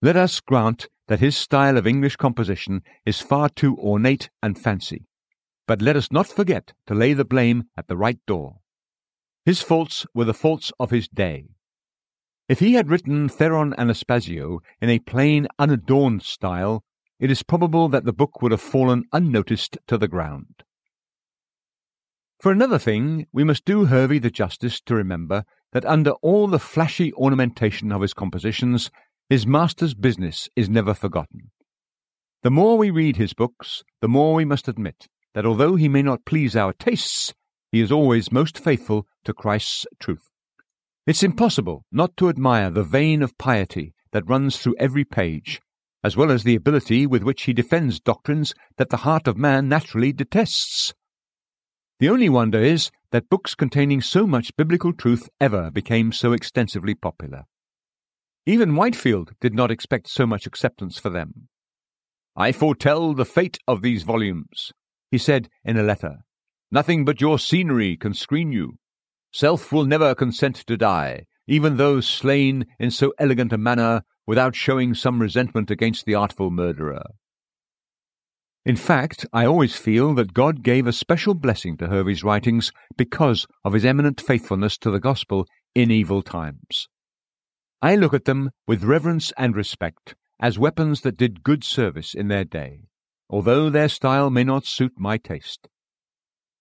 [0.00, 5.06] Let us grant that his style of English composition is far too ornate and fancy,
[5.66, 8.58] but let us not forget to lay the blame at the right door.
[9.44, 11.48] His faults were the faults of his day,
[12.48, 16.82] if he had written Theron and Aspasio in a plain, unadorned style,
[17.20, 20.62] it is probable that the book would have fallen unnoticed to the ground.
[22.40, 26.60] For another thing, we must do Hervey the justice to remember that under all the
[26.60, 28.90] flashy ornamentation of his compositions,
[29.28, 31.50] his master's business is never forgotten.
[32.42, 36.02] The more we read his books, the more we must admit that although he may
[36.02, 37.34] not please our tastes,
[37.72, 40.30] he is always most faithful to Christ's truth.
[41.08, 45.58] It's impossible not to admire the vein of piety that runs through every page,
[46.04, 49.70] as well as the ability with which he defends doctrines that the heart of man
[49.70, 50.92] naturally detests.
[51.98, 56.94] The only wonder is that books containing so much biblical truth ever became so extensively
[56.94, 57.44] popular.
[58.44, 61.48] Even Whitefield did not expect so much acceptance for them.
[62.36, 64.72] I foretell the fate of these volumes,
[65.10, 66.16] he said in a letter.
[66.70, 68.76] Nothing but your scenery can screen you.
[69.38, 74.56] Self will never consent to die, even though slain in so elegant a manner without
[74.56, 77.04] showing some resentment against the artful murderer.
[78.66, 83.46] In fact, I always feel that God gave a special blessing to Hervey's writings because
[83.64, 86.88] of his eminent faithfulness to the gospel in evil times.
[87.80, 92.26] I look at them with reverence and respect as weapons that did good service in
[92.26, 92.88] their day,
[93.30, 95.68] although their style may not suit my taste.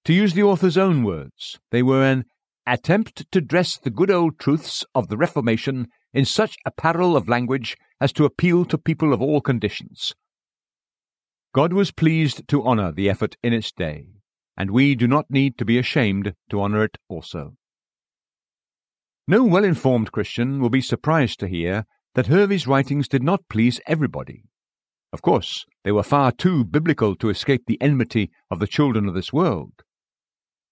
[0.06, 2.26] To use the author's own words, they were an
[2.74, 7.78] attempt to dress the good old truths of the Reformation in such apparel of language
[8.00, 10.14] as to appeal to people of all conditions.
[11.54, 14.06] God was pleased to honour the effort in its day,
[14.56, 17.56] and we do not need to be ashamed to honour it also.
[19.28, 23.82] No well informed Christian will be surprised to hear that Hervey's writings did not please
[23.88, 24.44] everybody.
[25.14, 29.14] Of course, they were far too biblical to escape the enmity of the children of
[29.14, 29.84] this world.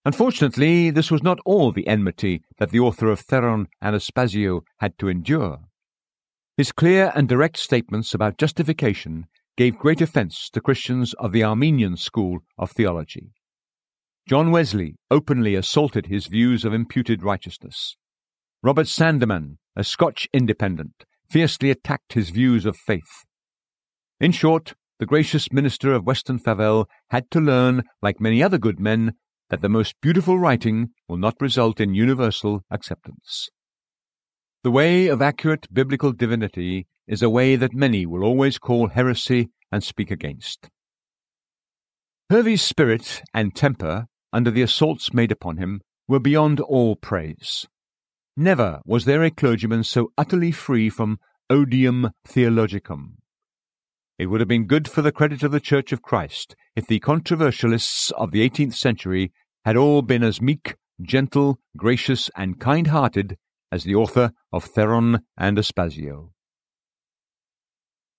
[0.05, 4.97] Unfortunately, this was not all the enmity that the author of Theron and Aspasio had
[4.99, 5.61] to endure.
[6.57, 9.25] His clear and direct statements about justification
[9.57, 13.31] gave great offence to Christians of the Arminian school of theology.
[14.29, 17.97] John Wesley openly assaulted his views of imputed righteousness.
[18.61, 23.25] Robert Sandeman, a Scotch independent, fiercely attacked his views of faith.
[24.19, 28.79] In short, the gracious minister of Weston Favell had to learn, like many other good
[28.79, 29.13] men,
[29.49, 33.49] that the most beautiful writing will not result in universal acceptance.
[34.63, 39.49] The way of accurate biblical divinity is a way that many will always call heresy
[39.71, 40.69] and speak against.
[42.29, 47.67] Hervey's spirit and temper, under the assaults made upon him, were beyond all praise.
[48.35, 51.19] Never was there a clergyman so utterly free from
[51.49, 53.17] odium theologicum.
[54.17, 57.01] It would have been good for the credit of the Church of Christ if the
[57.01, 59.33] controversialists of the eighteenth century
[59.65, 63.37] had all been as meek, gentle, gracious, and kind hearted
[63.71, 66.31] as the author of Theron and Aspasio.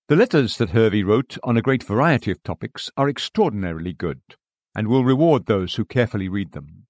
[0.09, 4.20] The letters that Hervey wrote on a great variety of topics are extraordinarily good,
[4.74, 6.86] and will reward those who carefully read them.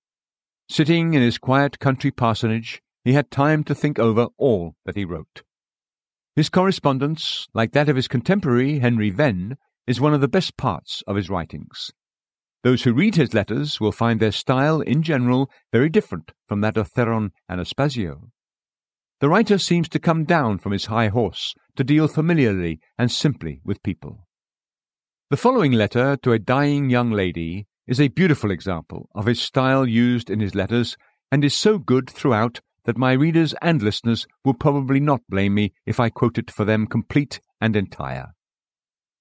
[0.69, 5.05] Sitting in his quiet country parsonage, he had time to think over all that he
[5.05, 5.45] wrote.
[6.37, 9.57] His correspondence, like that of his contemporary Henry Venn,
[9.87, 11.91] is one of the best parts of his writings.
[12.63, 16.77] Those who read his letters will find their style, in general, very different from that
[16.77, 18.33] of Theron and Aspasio.
[19.21, 23.63] The writer seems to come down from his high horse to deal familiarly and simply
[23.65, 24.27] with people.
[25.31, 29.87] The following letter to a dying young lady is a beautiful example of his style
[29.87, 30.99] used in his letters
[31.33, 35.73] and is so good throughout that my readers and listeners will probably not blame me
[35.85, 38.29] if I quote it for them complete and entire.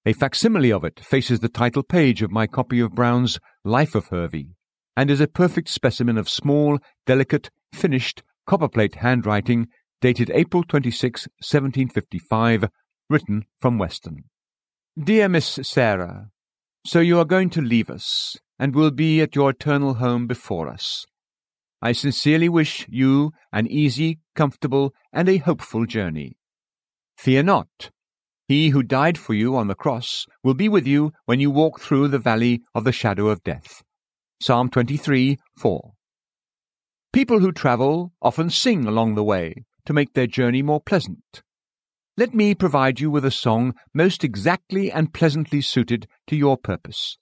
[0.05, 4.07] A facsimile of it faces the title page of my copy of Brown's Life of
[4.07, 4.49] Hervey,
[4.95, 9.68] and is a perfect specimen of small, delicate, finished, copperplate handwriting
[10.01, 12.70] dated April 26, 1755,
[13.09, 14.26] written from Weston.
[14.97, 16.30] Dear Miss Sarah,
[16.86, 20.70] So you are going to leave us, and will be at your eternal home before
[20.70, 21.05] us.
[21.86, 26.36] I sincerely wish you an easy, comfortable, and a hopeful journey.
[27.15, 27.91] Fear not.
[28.47, 31.79] He who died for you on the cross will be with you when you walk
[31.79, 33.83] through the valley of the shadow of death.
[34.41, 35.91] Psalm 23 4.
[37.13, 39.53] People who travel often sing along the way
[39.86, 41.43] to make their journey more pleasant.
[42.17, 47.19] Let me provide you with a song most exactly and pleasantly suited to your purpose.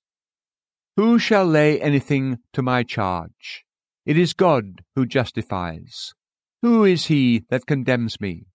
[0.95, 3.65] Who shall lay anything to my charge?
[4.05, 6.13] It is God who justifies.
[6.61, 8.47] Who is he that condemns me?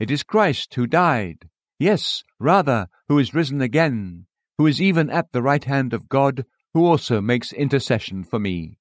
[0.00, 1.48] It is Christ who died,
[1.78, 4.26] yes, rather, who is risen again,
[4.58, 6.44] who is even at the right hand of God,
[6.74, 8.78] who also makes intercession for me.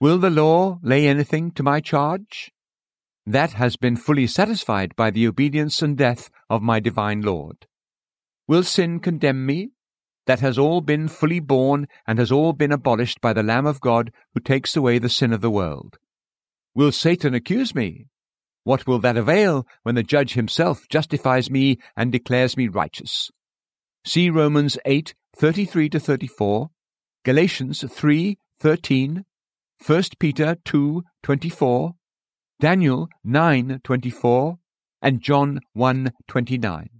[0.00, 2.52] Will the law lay anything to my charge?
[3.26, 7.66] That has been fully satisfied by the obedience and death of my divine Lord.
[8.46, 9.72] Will sin condemn me?
[10.28, 13.80] That has all been fully borne and has all been abolished by the Lamb of
[13.80, 15.96] God who takes away the sin of the world.
[16.74, 18.08] Will Satan accuse me?
[18.62, 23.30] What will that avail when the judge himself justifies me and declares me righteous?
[24.04, 26.68] See Romans 8 33 to 34,
[27.24, 29.24] Galatians 3 13,
[29.86, 31.94] 1 Peter 2 24,
[32.60, 34.58] Daniel 9 24,
[35.00, 36.97] and John 1 29.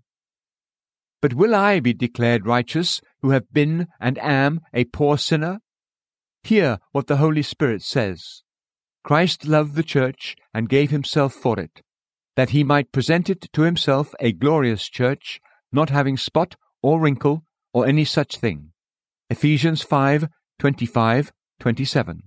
[1.20, 5.58] But will I be declared righteous, who have been and am a poor sinner?
[6.44, 8.42] Hear what the Holy Spirit says.
[9.02, 11.82] Christ loved the church and gave himself for it,
[12.36, 15.40] that he might present it to himself a glorious church,
[15.72, 17.42] not having spot or wrinkle
[17.72, 18.72] or any such thing.
[19.28, 22.22] Ephesians 5 25 27.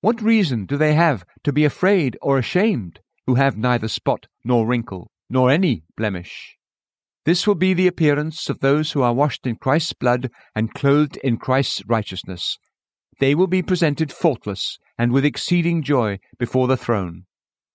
[0.00, 4.66] What reason do they have to be afraid or ashamed who have neither spot nor
[4.66, 6.56] wrinkle nor any blemish?
[7.26, 11.18] This will be the appearance of those who are washed in Christ's blood and clothed
[11.18, 12.58] in Christ's righteousness.
[13.18, 17.26] They will be presented faultless and with exceeding joy before the throne.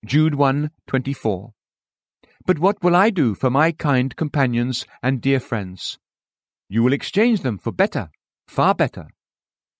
[0.03, 1.53] Jude 1:24.
[2.47, 5.99] But what will I do for my kind companions and dear friends?
[6.67, 8.09] You will exchange them for better,
[8.47, 9.09] far better.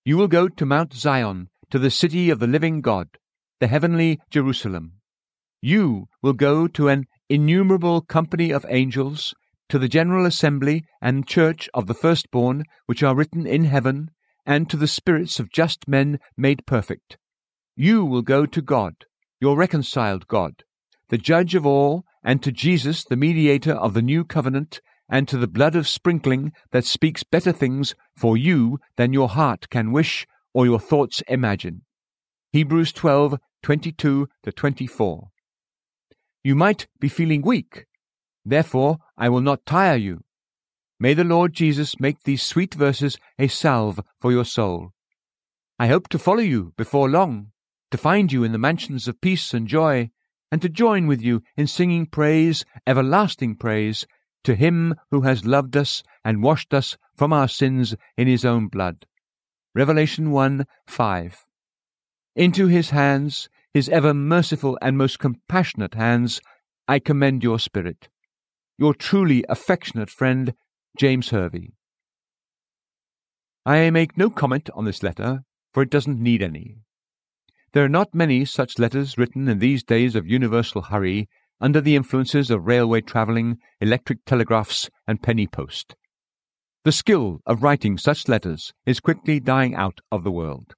[0.04, 3.18] You will go to Mount Zion, to the city of the living God,
[3.60, 5.02] the heavenly Jerusalem.
[5.60, 9.34] You will go to an innumerable company of angels
[9.70, 14.12] to the general assembly and church of the firstborn which are written in heaven,
[14.46, 17.18] and to the spirits of just men made perfect.
[17.76, 18.94] You will go to God,
[19.40, 20.64] your reconciled God,
[21.10, 25.38] the judge of all, and to Jesus, the mediator of the new covenant, and to
[25.38, 30.26] the blood of sprinkling that speaks better things for you than your heart can wish
[30.54, 31.82] or your thoughts imagine.
[32.52, 35.28] Hebrews 12 22 to 24.
[36.44, 37.86] You might be feeling weak.
[38.46, 40.22] Therefore, I will not tire you.
[41.00, 44.92] May the Lord Jesus make these sweet verses a salve for your soul.
[45.80, 47.52] I hope to follow you before long,
[47.92, 50.12] to find you in the mansions of peace and joy,
[50.52, 54.06] and to join with you in singing praise, everlasting praise,
[54.46, 58.68] to Him who has loved us and washed us from our sins in His own
[58.68, 59.06] blood.
[59.74, 61.46] Revelation 1 5.
[62.36, 66.40] Into His hands, His ever merciful and most compassionate hands,
[66.88, 68.08] I commend your spirit.
[68.78, 70.54] Your truly affectionate friend,
[70.98, 71.72] James Hervey.
[73.66, 76.80] I make no comment on this letter, for it doesn't need any.
[77.72, 81.30] There are not many such letters written in these days of universal hurry,
[81.62, 85.96] under the influences of railway travelling, electric telegraphs, and penny post.
[86.84, 90.74] The skill of writing such letters is quickly dying out of the world.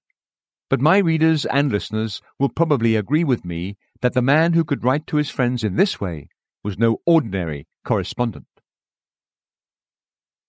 [0.70, 4.84] But my readers and listeners will probably agree with me that the man who could
[4.84, 6.30] write to his friends in this way
[6.64, 8.46] was no ordinary correspondent.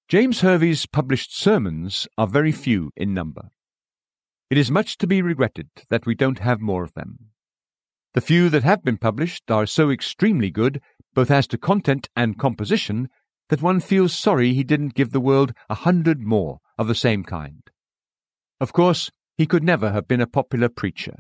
[0.09, 3.51] James Hervey's published sermons are very few in number.
[4.51, 7.31] It is much to be regretted that we don't have more of them.
[8.15, 10.81] The few that have been published are so extremely good,
[11.15, 13.09] both as to content and composition,
[13.51, 17.23] that one feels sorry he didn't give the world a hundred more of the same
[17.23, 17.63] kind.
[18.61, 21.15] Of course, he could never have been a popular preacher.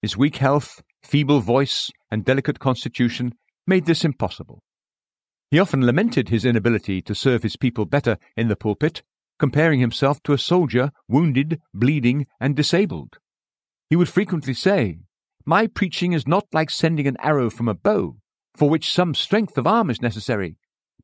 [0.00, 3.34] His weak health, feeble voice, and delicate constitution
[3.66, 4.62] made this impossible.
[5.54, 9.04] He often lamented his inability to serve his people better in the pulpit,
[9.38, 13.18] comparing himself to a soldier wounded, bleeding, and disabled.
[13.88, 14.98] He would frequently say,
[15.44, 18.16] My preaching is not like sending an arrow from a bow,
[18.56, 20.56] for which some strength of arm is necessary,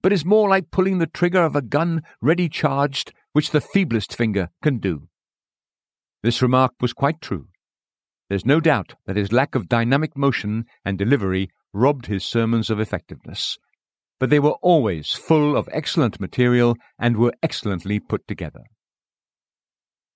[0.03, 4.13] but is more like pulling the trigger of a gun ready charged, which the feeblest
[4.13, 5.07] finger can do.
[6.25, 7.47] This remark was quite true.
[8.29, 12.81] There's no doubt that his lack of dynamic motion and delivery robbed his sermons of
[12.81, 13.57] effectiveness,
[14.21, 18.61] but they were always full of excellent material and were excellently put together.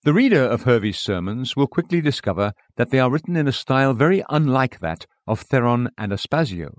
[0.04, 3.94] The reader of Hervey's sermons will quickly discover that they are written in a style
[3.94, 6.74] very unlike that of Theron and Aspasio.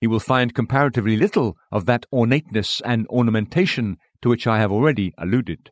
[0.00, 5.12] He will find comparatively little of that ornateness and ornamentation to which I have already
[5.18, 5.70] alluded.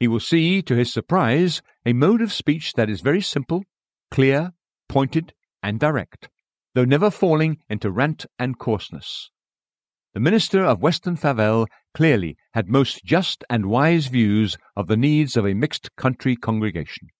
[0.00, 3.62] He will see, to his surprise, a mode of speech that is very simple,
[4.10, 4.50] clear,
[4.88, 6.28] pointed, and direct,
[6.74, 9.30] though never falling into rant and coarseness.
[10.12, 15.36] The minister of Weston Favell clearly had most just and wise views of the needs
[15.36, 17.10] of a mixed country congregation.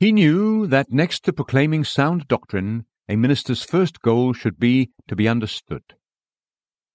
[0.00, 5.14] He knew that next to proclaiming sound doctrine, a minister's first goal should be to
[5.14, 5.94] be understood.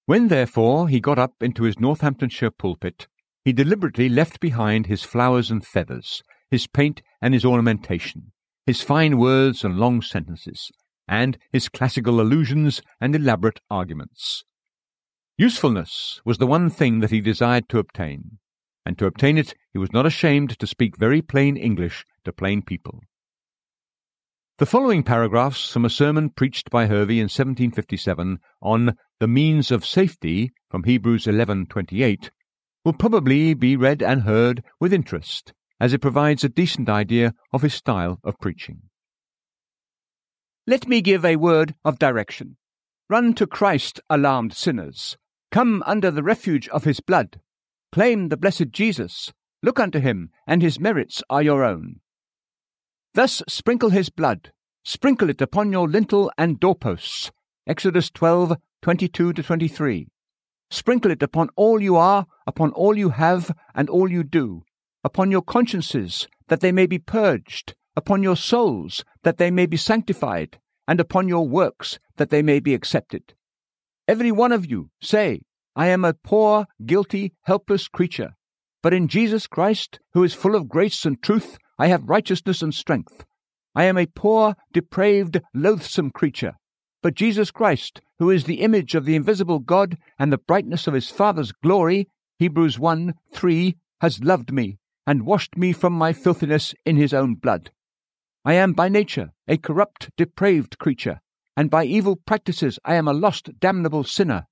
[0.07, 3.07] When, therefore, he got up into his Northamptonshire pulpit,
[3.45, 8.33] he deliberately left behind his flowers and feathers, his paint and his ornamentation,
[8.65, 10.69] his fine words and long sentences,
[11.07, 14.43] and his classical allusions and elaborate arguments.
[15.41, 18.37] Usefulness was the one thing that he desired to obtain,
[18.85, 22.61] and to obtain it he was not ashamed to speak very plain English to plain
[22.61, 22.99] people.
[24.59, 29.83] The following paragraphs from a sermon preached by Hervey in 1757 on the means of
[29.83, 32.29] safety from Hebrews 11:28
[32.85, 37.63] will probably be read and heard with interest, as it provides a decent idea of
[37.63, 38.83] his style of preaching.
[40.67, 42.57] Let me give a word of direction.
[43.09, 45.17] Run to Christ, alarmed sinners.
[45.51, 47.41] Come under the refuge of his blood.
[47.91, 49.33] Claim the blessed Jesus.
[49.61, 51.99] Look unto him, and his merits are your own.
[53.13, 54.53] Thus sprinkle his blood.
[54.85, 57.31] Sprinkle it upon your lintel and doorposts.
[57.67, 60.07] Exodus 12, 22 to 23.
[60.69, 64.63] Sprinkle it upon all you are, upon all you have, and all you do,
[65.03, 69.75] upon your consciences, that they may be purged, upon your souls, that they may be
[69.75, 73.33] sanctified, and upon your works, that they may be accepted.
[74.07, 75.41] Every one of you say,
[75.75, 78.31] I am a poor, guilty, helpless creature.
[78.81, 82.73] But in Jesus Christ, who is full of grace and truth, I have righteousness and
[82.73, 83.25] strength.
[83.75, 86.53] I am a poor, depraved, loathsome creature.
[87.03, 90.93] But Jesus Christ, who is the image of the invisible God and the brightness of
[90.93, 96.73] his Father's glory, Hebrews 1 3, has loved me and washed me from my filthiness
[96.85, 97.71] in his own blood.
[98.43, 101.21] I am by nature a corrupt, depraved creature
[101.55, 104.45] and by evil practices I am a lost, damnable sinner.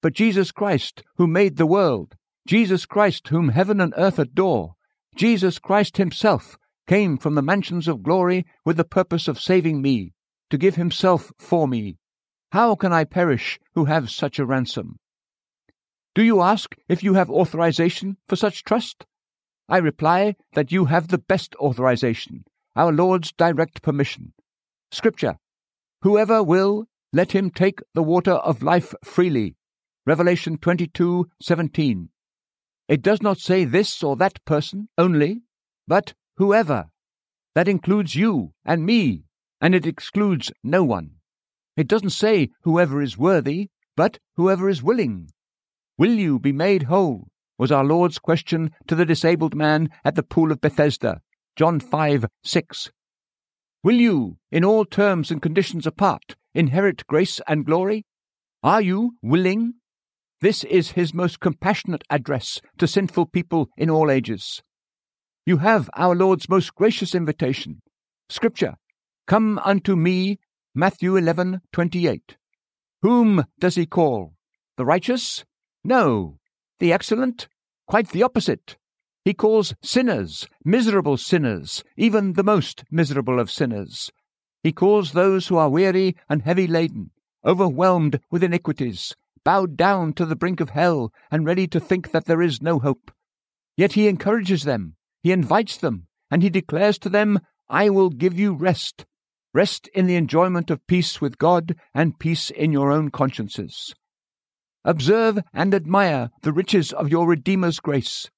[0.00, 2.14] But Jesus Christ, who made the world,
[2.46, 4.74] Jesus Christ, whom heaven and earth adore,
[5.16, 10.12] Jesus Christ Himself, came from the mansions of glory with the purpose of saving me.
[10.50, 11.96] to give himself for me.
[12.52, 14.96] How can I perish who have such a ransom?
[16.14, 19.04] Do you ask if you have authorization for such trust?
[19.68, 22.44] I reply that you have the best authorization,
[22.74, 24.32] our Lord's direct permission.
[24.90, 25.36] Scripture
[26.02, 29.56] Whoever will, let him take the water of life freely.
[30.06, 32.10] Revelation 22:17.
[32.86, 35.42] It does not say this or that person only,
[35.86, 36.90] but whoever.
[37.54, 39.24] That includes you and me,
[39.60, 41.16] and it excludes no one.
[41.76, 45.30] It doesn't say whoever is worthy, but whoever is willing.
[45.96, 47.28] Will you be made whole?
[47.58, 51.20] was our Lord's question to the disabled man at the pool of Bethesda.
[51.56, 52.90] John 5 6.
[53.82, 58.04] Will you, in all terms and conditions apart, inherit grace and glory?
[58.62, 59.74] Are you willing?
[60.40, 64.62] This is his most compassionate address to sinful people in all ages.
[65.46, 67.80] You have our Lord's most gracious invitation.
[68.28, 68.74] Scripture,
[69.28, 70.38] Come unto me,
[70.74, 72.38] Matthew 11:28.
[73.02, 74.32] Whom does he call?
[74.78, 75.44] The righteous?
[75.84, 76.38] No.
[76.78, 77.46] The excellent?
[77.86, 78.78] Quite the opposite.
[79.28, 84.10] He calls sinners, miserable sinners, even the most miserable of sinners.
[84.62, 87.10] He calls those who are weary and heavy laden,
[87.44, 89.14] overwhelmed with iniquities,
[89.44, 92.78] bowed down to the brink of hell, and ready to think that there is no
[92.78, 93.10] hope.
[93.76, 98.38] Yet he encourages them, he invites them, and he declares to them, I will give
[98.38, 99.04] you rest.
[99.52, 103.94] Rest in the enjoyment of peace with God and peace in your own consciences.
[104.86, 108.30] Observe and admire the riches of your Redeemer's grace.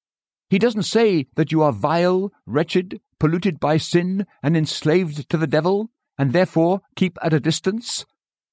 [0.51, 5.47] He doesn't say that you are vile, wretched, polluted by sin, and enslaved to the
[5.47, 8.05] devil, and therefore keep at a distance.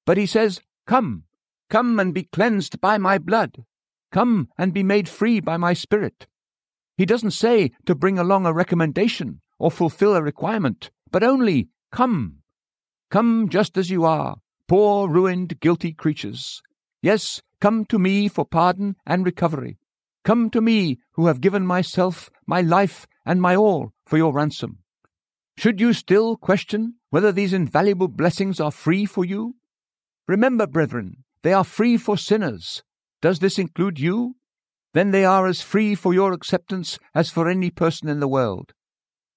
[0.05, 1.25] But he says, Come,
[1.69, 3.65] come and be cleansed by my blood.
[4.13, 6.25] Come and be made free by my Spirit.
[6.95, 12.37] He doesn't say to bring along a recommendation or fulfill a requirement, but only, Come.
[13.11, 14.37] Come just as you are,
[14.69, 16.61] poor, ruined, guilty creatures.
[17.01, 19.79] Yes, come to me for pardon and recovery.
[20.23, 24.79] Come to me who have given myself, my life, and my all for your ransom.
[25.57, 29.55] Should you still question whether these invaluable blessings are free for you?
[30.27, 32.83] Remember, brethren, they are free for sinners.
[33.21, 34.35] Does this include you?
[34.93, 38.73] Then they are as free for your acceptance as for any person in the world.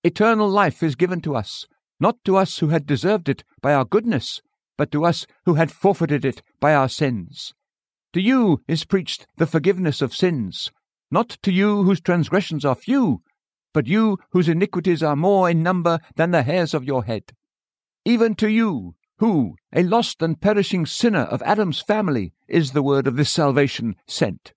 [0.04, 1.66] Eternal life is given to us,
[2.00, 4.40] not to us who had deserved it by our goodness,
[4.76, 7.52] but to us who had forfeited it by our sins.
[8.12, 10.70] To you is preached the forgiveness of sins,
[11.10, 13.22] not to you whose transgressions are few,
[13.72, 17.32] but you whose iniquities are more in number than the hairs of your head.
[18.04, 23.06] Even to you, who, a lost and perishing sinner of Adam's family, is the word
[23.06, 24.52] of this salvation sent.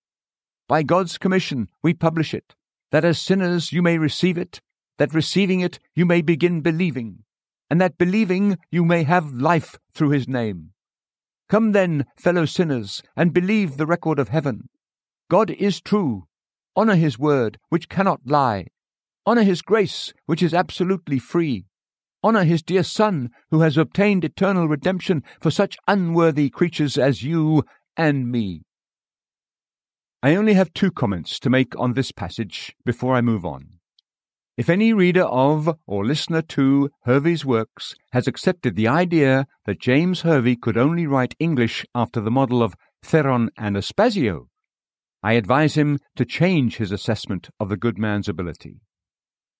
[0.68, 2.56] By God's commission we publish it,
[2.92, 4.60] that as sinners you may receive it,
[4.98, 7.24] that receiving it you may begin believing,
[7.70, 10.72] and that believing you may have life through his name.
[11.48, 14.68] Come then, fellow sinners, and believe the record of heaven.
[15.30, 16.26] God is true.
[16.76, 18.68] Honor his word, which cannot lie.
[19.26, 21.66] Honor his grace, which is absolutely free.
[22.24, 27.64] Honor his dear Son, who has obtained eternal redemption for such unworthy creatures as you
[27.96, 28.64] and me.
[30.24, 33.75] I only have two comments to make on this passage before I move on.
[34.58, 40.22] If any reader of or listener to Hervey's works has accepted the idea that James
[40.22, 44.48] Hervey could only write English after the model of Theron and Aspasio,
[45.22, 48.80] I advise him to change his assessment of the good man's ability.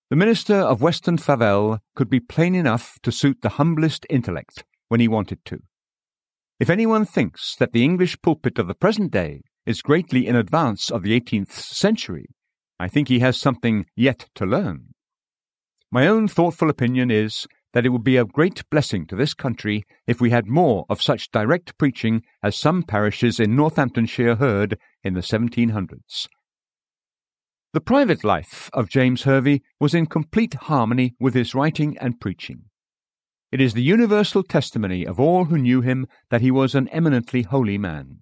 [0.10, 5.02] The minister of Weston Favell could be plain enough to suit the humblest intellect when
[5.02, 5.60] he wanted to.
[6.58, 10.90] If anyone thinks that the English pulpit of the present day is greatly in advance
[10.90, 12.28] of the eighteenth century,
[12.80, 14.94] I think he has something yet to learn.
[15.92, 19.84] My own thoughtful opinion is that it would be a great blessing to this country
[20.08, 25.14] if we had more of such direct preaching as some parishes in Northamptonshire heard in
[25.14, 26.28] the 1700s.
[27.74, 32.64] The private life of James Hervey was in complete harmony with his writing and preaching.
[33.52, 37.42] It is the universal testimony of all who knew him that he was an eminently
[37.42, 38.20] holy man.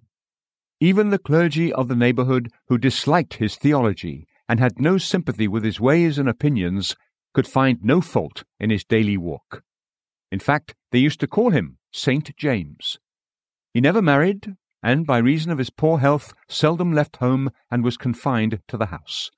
[0.80, 5.64] Even the clergy of the neighbourhood who disliked his theology and had no sympathy with
[5.64, 6.96] his ways and opinions,
[7.32, 9.62] could find no fault in his daily walk.
[10.30, 12.98] In fact, they used to call him Saint James.
[13.72, 17.96] He never married, and by reason of his poor health seldom left home and was
[17.96, 19.30] confined to the house.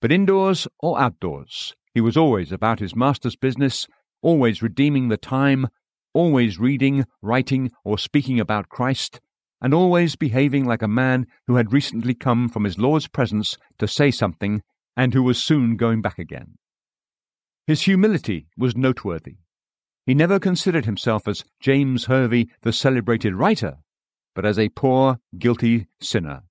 [0.00, 3.88] But indoors or outdoors, he was always about his master's business,
[4.22, 5.68] always redeeming the time,
[6.14, 9.20] always reading, writing, or speaking about Christ,
[9.60, 13.88] and always behaving like a man who had recently come from his Lord's presence to
[13.88, 14.62] say something,
[14.96, 16.58] and who was soon going back again.
[17.66, 19.36] His humility was noteworthy.
[20.06, 23.78] he never considered himself as James Hervey, the celebrated writer,
[24.34, 26.44] but as a poor, guilty sinner,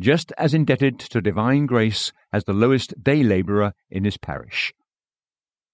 [0.00, 4.74] just as indebted to divine grace as the lowest day labourer in his parish.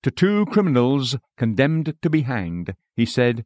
[0.03, 3.45] To two criminals condemned to be hanged, he said,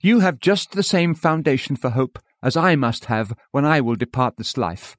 [0.00, 3.96] You have just the same foundation for hope as I must have when I will
[3.96, 4.96] depart this life.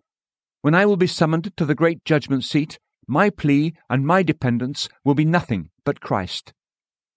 [0.62, 4.88] When I will be summoned to the great judgment seat, my plea and my dependence
[5.04, 6.54] will be nothing but Christ.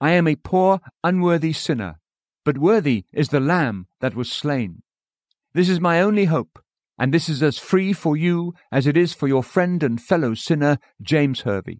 [0.00, 2.00] I am a poor, unworthy sinner,
[2.44, 4.82] but worthy is the Lamb that was slain.
[5.54, 6.58] This is my only hope,
[6.98, 10.34] and this is as free for you as it is for your friend and fellow
[10.34, 11.78] sinner, James Hervey.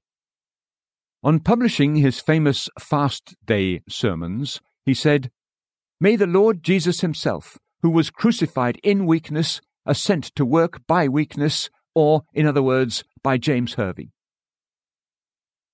[1.22, 5.30] On publishing his famous Fast Day sermons, he said,
[6.00, 11.70] May the Lord Jesus himself, who was crucified in weakness, assent to work by weakness,
[11.94, 14.10] or, in other words, by James Hervey.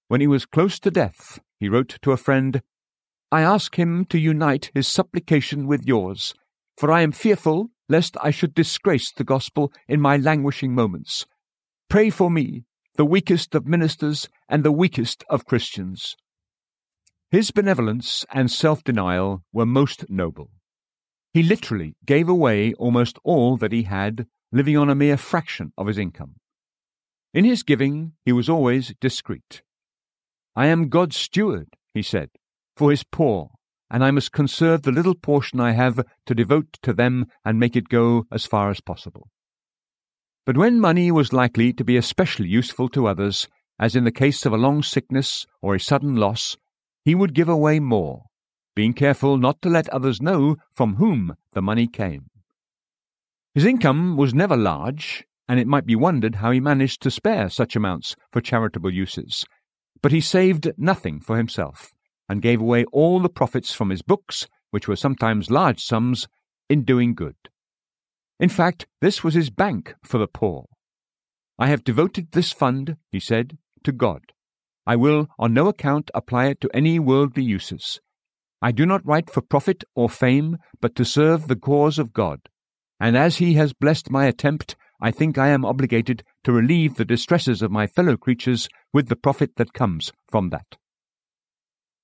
[0.09, 2.61] When he was close to death, he wrote to a friend,
[3.31, 6.35] I ask him to unite his supplication with yours,
[6.77, 11.25] for I am fearful lest I should disgrace the gospel in my languishing moments.
[11.89, 12.65] Pray for me,
[12.97, 16.15] the weakest of ministers and the weakest of Christians.
[17.31, 20.51] His benevolence and self denial were most noble.
[21.33, 25.87] He literally gave away almost all that he had, living on a mere fraction of
[25.87, 26.37] his income.
[27.33, 29.63] In his giving, he was always discreet.
[30.55, 32.31] I am God's steward, he said,
[32.77, 33.51] for his poor
[33.93, 37.77] and I must conserve the little portion I have to devote to them and make
[37.77, 39.29] it go as far as possible.
[40.47, 44.47] But when money was likely to be especially useful to others, as in the case
[44.47, 46.57] of a long sickness or a sudden loss,
[47.05, 48.25] he would give away more,
[48.75, 52.31] being careful not to let others know from whom the money came.
[53.55, 57.51] His income was never large, and it might be wondered how he managed to spare
[57.51, 59.45] such amounts for charitable uses,
[60.01, 61.93] but he saved nothing for himself
[62.29, 66.27] and gave away all the profits from his books, which were sometimes large sums,
[66.71, 67.37] in doing good.
[68.41, 70.65] In fact, this was his bank for the poor.
[71.59, 74.33] I have devoted this fund, he said, to God.
[74.87, 78.01] I will on no account apply it to any worldly uses.
[78.63, 82.41] I do not write for profit or fame, but to serve the cause of God.
[83.01, 87.05] And as he has blessed my attempt, I think I am obligated to relieve the
[87.05, 90.77] distresses of my fellow creatures with the profit that comes from that.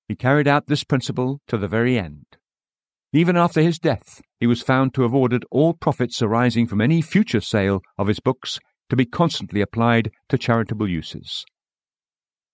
[0.09, 2.25] He carried out this principle to the very end.
[3.13, 7.01] Even after his death, he was found to have ordered all profits arising from any
[7.01, 11.45] future sale of his books to be constantly applied to charitable uses.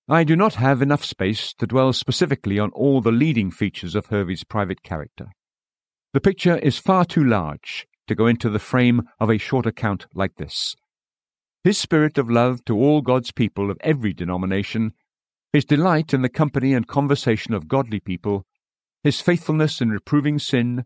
[0.08, 4.08] I do not have enough space to dwell specifically on all the leading features of
[4.08, 5.30] Hervey's private character.
[6.14, 10.06] The picture is far too large to go into the frame of a short account
[10.14, 10.76] like this.
[11.64, 14.94] His spirit of love to all God's people of every denomination
[15.56, 18.46] his delight in the company and conversation of godly people,
[19.06, 20.84] his faithfulness in reproving sin,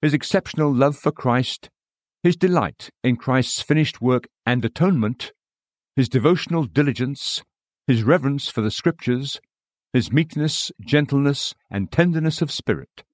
[0.00, 1.68] his exceptional love for Christ,
[2.22, 5.32] his delight in Christ's finished work and atonement,
[5.96, 7.42] his devotional diligence,
[7.86, 9.40] his reverence for the Scriptures,
[9.92, 13.04] his meekness, gentleness, and tenderness of spirit.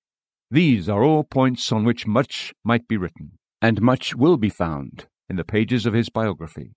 [0.50, 5.06] These are all points on which much might be written, and much will be found
[5.28, 6.72] in the pages of his biography.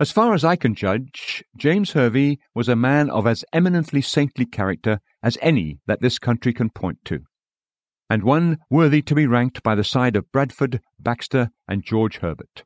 [0.00, 4.46] As far as I can judge, James Hervey was a man of as eminently saintly
[4.46, 7.20] character as any that this country can point to,
[8.10, 12.64] and one worthy to be ranked by the side of Bradford, Baxter, and George Herbert.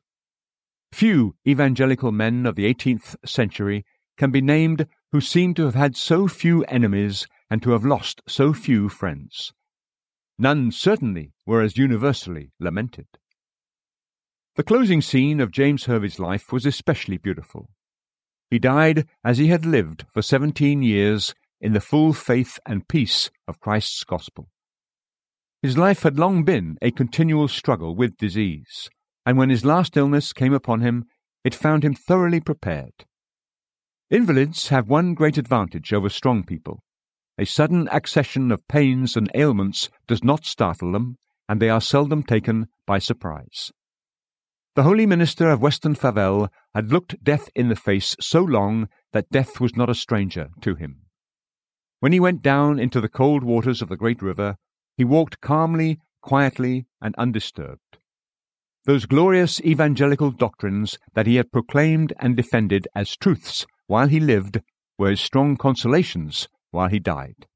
[0.91, 3.85] Few evangelical men of the eighteenth century
[4.17, 8.21] can be named who seem to have had so few enemies and to have lost
[8.27, 9.53] so few friends.
[10.39, 13.07] None certainly were as universally lamented.
[14.55, 17.69] The closing scene of James Hervey's life was especially beautiful.
[18.49, 23.29] He died as he had lived for seventeen years in the full faith and peace
[23.47, 24.49] of Christ's gospel.
[25.61, 28.89] His life had long been a continual struggle with disease,
[29.27, 31.03] and when his last illness came upon him,
[31.43, 33.03] it found him thoroughly prepared.
[34.09, 36.81] Invalids have one great advantage over strong people.
[37.37, 41.17] A sudden accession of pains and ailments does not startle them,
[41.49, 43.69] and they are seldom taken by surprise.
[44.77, 49.29] The holy minister of Weston Favell had looked death in the face so long that
[49.29, 51.01] death was not a stranger to him.
[51.99, 54.55] When he went down into the cold waters of the great river,
[54.95, 57.96] he walked calmly, quietly, and undisturbed.
[58.87, 64.61] Those glorious evangelical doctrines that he had proclaimed and defended as truths while he lived
[64.97, 67.47] were his strong consolations while he died.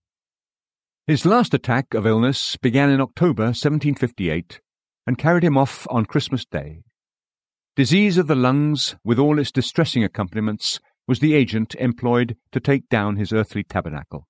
[1.08, 4.60] His last attack of illness began in October 1758
[5.08, 6.82] and carried him off on Christmas Day.
[7.78, 12.90] Disease of the lungs, with all its distressing accompaniments, was the agent employed to take
[12.90, 14.28] down his earthly tabernacle.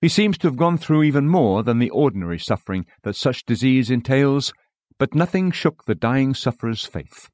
[0.00, 3.90] He seems to have gone through even more than the ordinary suffering that such disease
[3.90, 4.52] entails,
[4.98, 7.30] but nothing shook the dying sufferer's faith.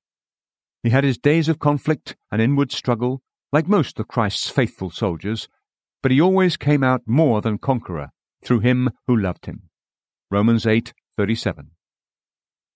[0.83, 5.49] He had his days of conflict and inward struggle, like most of Christ's faithful soldiers,
[6.03, 8.11] but he always came out more than conqueror
[8.45, 9.71] through him who loved him.
[10.31, 11.71] Romans 8:37.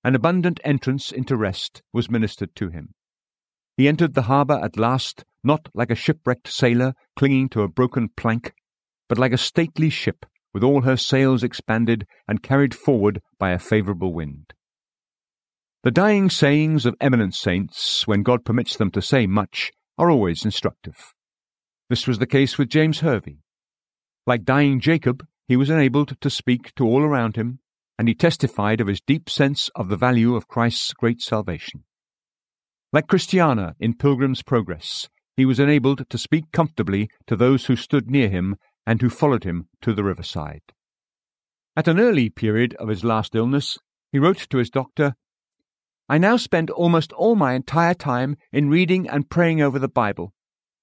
[0.05, 2.95] An abundant entrance into rest was ministered to him.
[3.77, 8.09] He entered the harbour at last, not like a shipwrecked sailor clinging to a broken
[8.17, 8.55] plank,
[9.09, 10.25] but like a stately ship
[10.55, 14.55] with all her sails expanded and carried forward by a favourable wind.
[15.85, 20.45] The dying sayings of eminent saints, when God permits them to say much, are always
[20.45, 21.15] instructive.
[21.89, 23.39] This was the case with James Hervey.
[24.27, 27.61] Like dying Jacob, he was enabled to speak to all around him,
[27.97, 31.85] and he testified of his deep sense of the value of Christ's great salvation.
[32.93, 38.11] Like Christiana in Pilgrim's Progress, he was enabled to speak comfortably to those who stood
[38.11, 40.63] near him and who followed him to the riverside.
[41.77, 43.79] At an early period of his last illness,
[44.11, 45.15] he wrote to his doctor,
[46.09, 50.33] I now spend almost all my entire time in reading and praying over the Bible.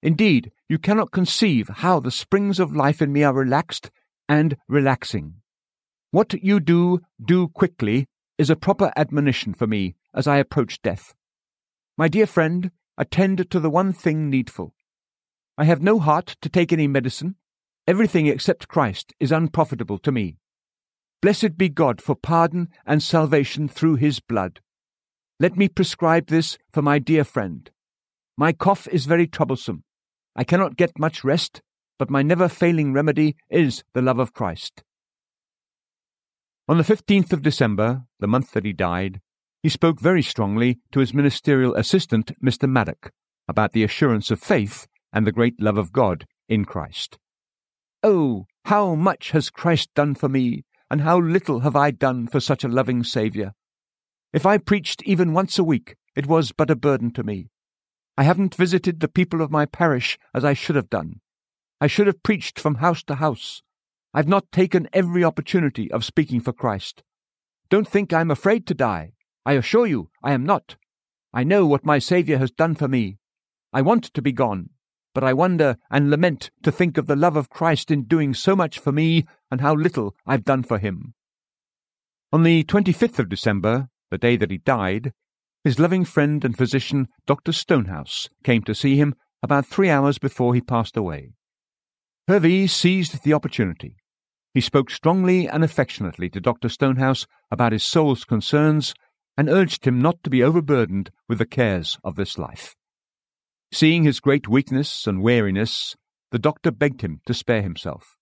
[0.03, 3.89] Indeed, you cannot conceive how the springs of life in me are relaxed
[4.29, 5.35] and relaxing.
[6.11, 8.07] What you do, do quickly,
[8.37, 11.15] is a proper admonition for me as I approach death.
[11.97, 14.75] My dear friend, attend to the one thing needful.
[15.57, 17.35] I have no heart to take any medicine.
[17.87, 20.37] Everything except Christ is unprofitable to me.
[21.21, 24.59] Blessed be God for pardon and salvation through his blood.
[25.37, 27.69] Let me prescribe this for my dear friend.
[28.37, 29.83] My cough is very troublesome.
[30.33, 31.61] I cannot get much rest,
[31.99, 34.83] but my never failing remedy is the love of Christ.
[36.69, 39.19] On the 15th of December, the month that he died,
[39.61, 42.69] he spoke very strongly to his ministerial assistant, Mr.
[42.69, 43.11] Maddock,
[43.49, 47.17] about the assurance of faith and the great love of God in Christ.
[48.03, 52.39] Oh, how much has Christ done for me, and how little have I done for
[52.39, 53.51] such a loving Saviour!
[54.35, 57.47] If I preached even once a week, it was but a burden to me.
[58.17, 61.21] I haven't visited the people of my parish as I should have done.
[61.79, 63.61] I should have preached from house to house.
[64.13, 67.01] I've not taken every opportunity of speaking for Christ.
[67.69, 69.13] Don't think I'm afraid to die.
[69.45, 70.75] I assure you I am not.
[71.33, 73.19] I know what my Saviour has done for me.
[73.71, 74.71] I want to be gone,
[75.13, 78.53] but I wonder and lament to think of the love of Christ in doing so
[78.53, 81.13] much for me and how little I've done for him.
[82.33, 85.11] On the 25th of December, the day that he died,
[85.65, 87.51] his loving friend and physician, Dr.
[87.51, 89.13] Stonehouse, came to see him
[89.43, 91.33] about three hours before he passed away.
[92.29, 93.97] Hervey seized the opportunity.
[94.53, 96.69] He spoke strongly and affectionately to Dr.
[96.69, 98.93] Stonehouse about his soul's concerns
[99.37, 102.73] and urged him not to be overburdened with the cares of this life.
[103.73, 105.97] Seeing his great weakness and weariness,
[106.31, 108.15] the doctor begged him to spare himself.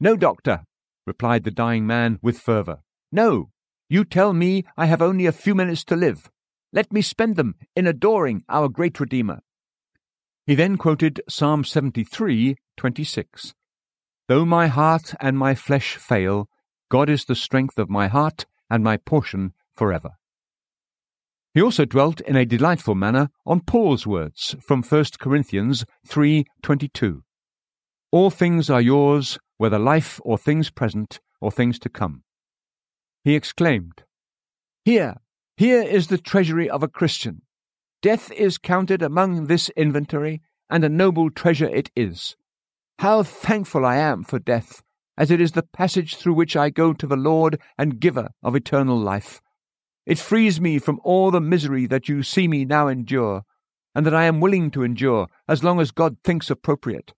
[0.00, 0.64] No, doctor,
[1.06, 2.78] replied the dying man with fervour.
[3.12, 3.50] No,
[3.88, 6.30] you tell me I have only a few minutes to live.
[6.72, 9.42] Let me spend them in adoring our great Redeemer.
[10.46, 13.54] He then quoted Psalm 73:26.
[14.26, 16.48] Though my heart and my flesh fail,
[16.90, 20.16] God is the strength of my heart and my portion forever.
[21.52, 27.22] He also dwelt in a delightful manner on Paul's words from 1 Corinthians 3:22.
[28.10, 32.23] All things are yours, whether life or things present or things to come.
[33.24, 34.04] He exclaimed,
[34.84, 35.16] Here,
[35.56, 37.40] here is the treasury of a Christian.
[38.02, 42.36] Death is counted among this inventory, and a noble treasure it is.
[42.98, 44.82] How thankful I am for death,
[45.16, 48.54] as it is the passage through which I go to the Lord and giver of
[48.54, 49.40] eternal life.
[50.04, 53.44] It frees me from all the misery that you see me now endure,
[53.94, 57.14] and that I am willing to endure as long as God thinks appropriate.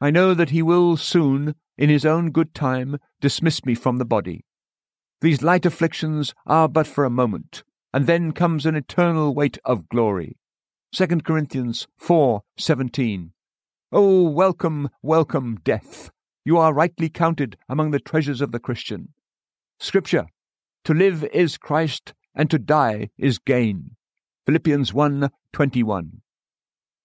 [0.00, 4.06] I know that He will soon, in His own good time, dismiss me from the
[4.06, 4.46] body.
[5.22, 9.88] These light afflictions are but for a moment, and then comes an eternal weight of
[9.88, 10.36] glory.
[10.92, 13.30] 2 Corinthians 4:17.
[13.90, 16.10] Oh, welcome, welcome, death!
[16.44, 19.14] You are rightly counted among the treasures of the Christian.
[19.80, 20.26] Scripture:
[20.84, 23.96] To live is Christ, and to die is gain.
[24.44, 26.20] Philippians 1:21.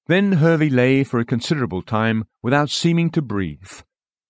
[0.08, 3.84] Then Hervey lay for a considerable time without seeming to breathe,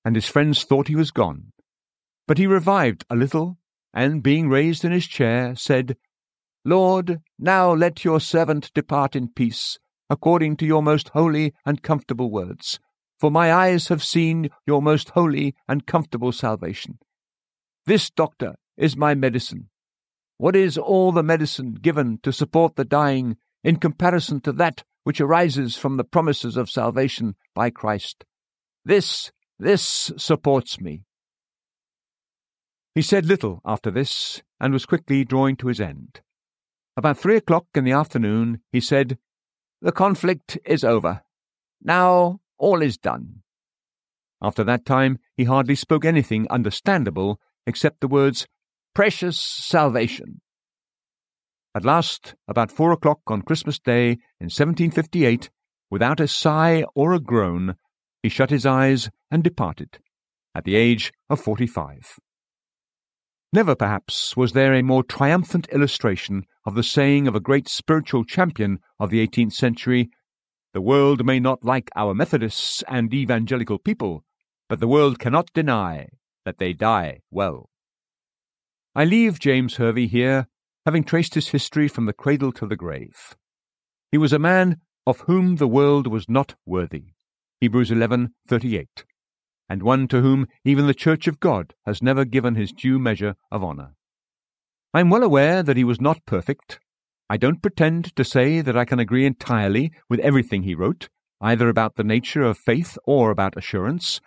[0.05, 1.51] and his friends thought he was gone.
[2.27, 3.57] But he revived a little
[3.93, 5.97] and being raised in his chair, said,
[6.63, 9.79] Lord, now let your servant depart in peace,
[10.09, 12.79] according to your most holy and comfortable words.
[13.19, 16.99] For my eyes have seen your most holy and comfortable salvation.
[17.85, 19.69] This, doctor, is my medicine.
[20.37, 25.21] What is all the medicine given to support the dying in comparison to that which
[25.21, 28.25] arises from the promises of salvation by Christ?
[28.85, 31.03] This, This supports me.
[32.93, 36.21] He said little after this, and was quickly drawing to his end.
[36.97, 39.17] About three o'clock in the afternoon, he said,
[39.81, 41.21] The conflict is over.
[41.81, 43.43] Now all is done.
[44.41, 48.45] After that time, he hardly spoke anything understandable except the words,
[48.93, 50.41] Precious salvation.
[51.73, 54.11] At last, about four o'clock on Christmas Day
[54.41, 55.49] in 1758,
[55.89, 57.75] without a sigh or a groan,
[58.21, 59.99] he shut his eyes and departed,
[60.53, 62.19] at the age of forty five.
[63.53, 68.23] Never, perhaps, was there a more triumphant illustration of the saying of a great spiritual
[68.23, 70.09] champion of the eighteenth century
[70.73, 74.23] The world may not like our Methodists and evangelical people,
[74.69, 76.07] but the world cannot deny
[76.45, 77.69] that they die well.
[78.95, 80.47] I leave James Hervey here,
[80.85, 83.35] having traced his history from the cradle to the grave.
[84.11, 87.15] He was a man of whom the world was not worthy.
[87.59, 89.03] Hebrews 11:38
[89.71, 93.35] and one to whom even the Church of God has never given his due measure
[93.49, 93.93] of honour.
[94.93, 96.81] I am well aware that he was not perfect.
[97.29, 101.07] I don't pretend to say that I can agree entirely with everything he wrote,
[101.39, 104.19] either about the nature of faith or about assurance,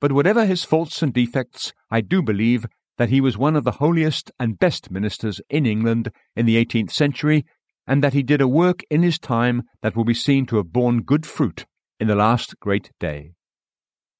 [0.00, 2.64] but whatever his faults and defects, I do believe
[2.96, 6.90] that he was one of the holiest and best ministers in England in the eighteenth
[6.90, 7.44] century,
[7.86, 10.72] and that he did a work in his time that will be seen to have
[10.72, 11.66] borne good fruit
[12.00, 13.32] in the last great day.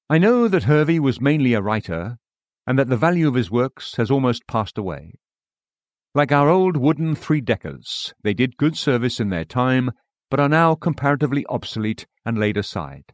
[0.09, 2.17] I know that Hervey was mainly a writer,
[2.65, 5.15] and that the value of his works has almost passed away.
[6.15, 9.91] Like our old wooden three deckers, they did good service in their time,
[10.29, 13.13] but are now comparatively obsolete and laid aside.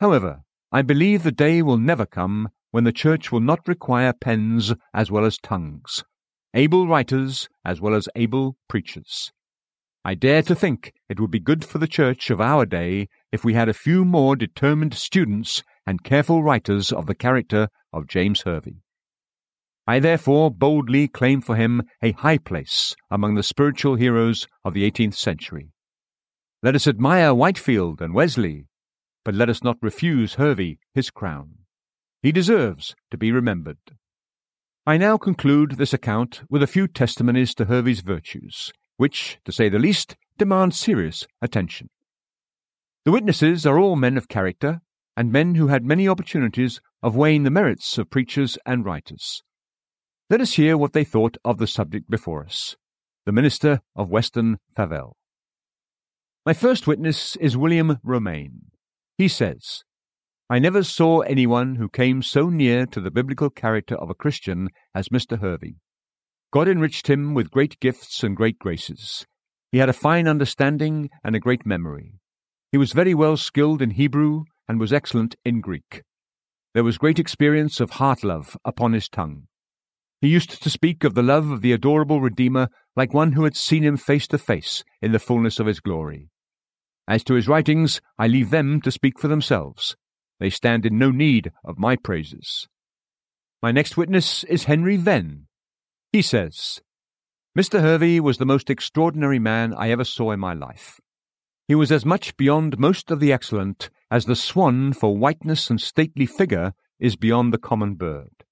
[0.00, 0.42] However,
[0.72, 5.08] I believe the day will never come when the Church will not require pens as
[5.08, 6.02] well as tongues,
[6.52, 9.32] able writers as well as able preachers.
[10.04, 13.44] I dare to think it would be good for the Church of our day if
[13.44, 18.42] we had a few more determined students and careful writers of the character of James
[18.42, 18.82] Hervey.
[19.86, 24.84] I therefore boldly claim for him a high place among the spiritual heroes of the
[24.84, 25.70] eighteenth century.
[26.62, 28.66] Let us admire Whitefield and Wesley,
[29.24, 31.58] but let us not refuse Hervey his crown.
[32.22, 33.78] He deserves to be remembered.
[34.84, 39.68] I now conclude this account with a few testimonies to Hervey's virtues, which, to say
[39.68, 41.90] the least, demand serious attention.
[43.04, 44.80] The witnesses are all men of character,
[45.16, 49.42] and men who had many opportunities of weighing the merits of preachers and writers.
[50.30, 52.76] Let us hear what they thought of the subject before us.
[53.26, 55.12] The minister of Weston Favell.
[56.46, 58.70] My first witness is William Romaine.
[59.18, 59.84] He says,
[60.48, 64.70] I never saw anyone who came so near to the biblical character of a Christian
[64.94, 65.40] as Mr.
[65.40, 65.76] Hervey.
[66.52, 69.24] God enriched him with great gifts and great graces.
[69.70, 72.20] He had a fine understanding and a great memory.
[72.70, 76.02] He was very well skilled in Hebrew and was excellent in Greek.
[76.74, 79.44] There was great experience of heart love upon his tongue.
[80.20, 83.56] He used to speak of the love of the adorable Redeemer like one who had
[83.56, 86.28] seen him face to face in the fullness of his glory.
[87.08, 89.96] As to his writings, I leave them to speak for themselves.
[90.38, 92.68] They stand in no need of my praises.
[93.62, 95.46] My next witness is Henry Venn.
[96.12, 96.82] He says,
[97.58, 97.80] Mr.
[97.80, 101.00] Hervey was the most extraordinary man I ever saw in my life.
[101.66, 105.80] He was as much beyond most of the excellent as the swan for whiteness and
[105.80, 108.44] stately figure is beyond the common bird.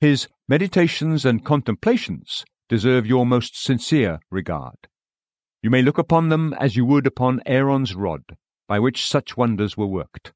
[0.00, 4.88] His meditations and contemplations deserve your most sincere regard.
[5.62, 8.36] You may look upon them as you would upon Aaron's rod,
[8.68, 10.34] by which such wonders were worked.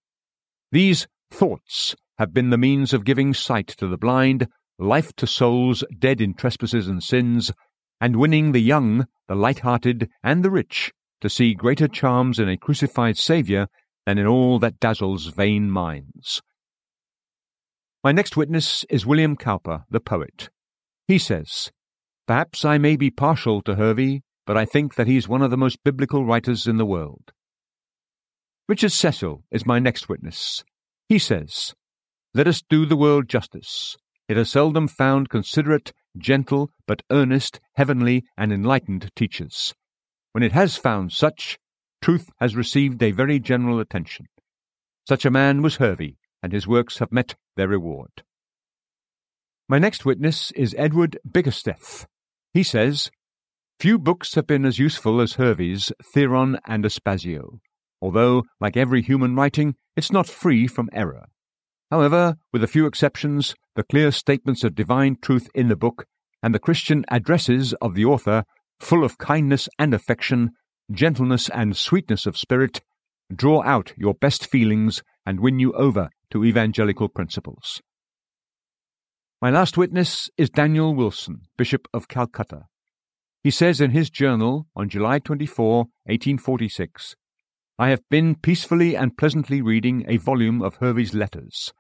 [0.73, 4.49] These thoughts have been the means of giving sight to the blind,
[4.81, 7.53] life to souls dead in trespasses and sins,
[8.01, 12.57] and winning the young, the light-hearted, and the rich to see greater charms in a
[12.57, 13.69] crucified Saviour
[14.07, 16.41] than in all that dazzles vain minds.
[18.03, 20.49] My next witness is William Cowper, the poet.
[21.07, 21.71] He says,
[22.27, 25.51] Perhaps I may be partial to Hervey, but I think that he is one of
[25.51, 27.33] the most biblical writers in the world.
[28.69, 30.65] Richard Cecil is my next witness.
[31.09, 31.75] He says,
[32.33, 33.97] Let us do the world justice.
[34.31, 39.75] It has seldom found considerate, gentle, but earnest, heavenly, and enlightened teachers.
[40.31, 41.59] When it has found such,
[42.01, 44.27] truth has received a very general attention.
[45.09, 48.23] Such a man was Hervey, and his works have met their reward.
[49.69, 52.07] My next witness is Edward Bickersteth.
[52.55, 53.11] He says,
[53.81, 57.59] Few books have been as useful as Hervey's Theron and Aspasio,
[58.01, 61.27] although, like every human writing, it's not free from error.
[61.91, 66.07] However, with a few exceptions, the clear statements of divine truth in the book
[66.43, 68.45] and the Christian addresses of the author
[68.79, 70.51] full of kindness and affection,
[70.91, 72.81] gentleness and sweetness of spirit,
[73.35, 77.83] draw out your best feelings and win you over to evangelical principles.
[79.43, 82.67] My last witness is Daniel Wilson, Bishop of Calcutta.
[83.43, 87.17] He says in his journal on July 24, 1846,
[87.79, 91.73] I have been peacefully and pleasantly reading a volume of Hervey's letters.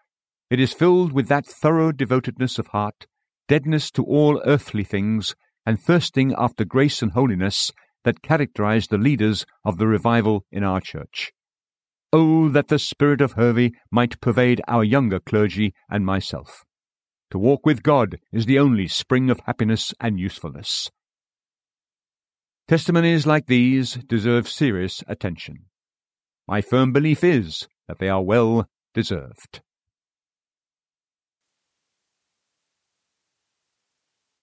[0.51, 3.07] It is filled with that thorough devotedness of heart,
[3.47, 7.71] deadness to all earthly things, and thirsting after grace and holiness
[8.05, 11.33] that characterized the leaders of the revival in our church.
[12.13, 16.65] Oh, that the spirit of Hervey might pervade our younger clergy and myself.
[17.31, 20.91] To walk with God is the only spring of happiness and usefulness.
[22.67, 25.67] Testimonies like these deserve serious attention.
[26.49, 29.61] My firm belief is that they are well deserved.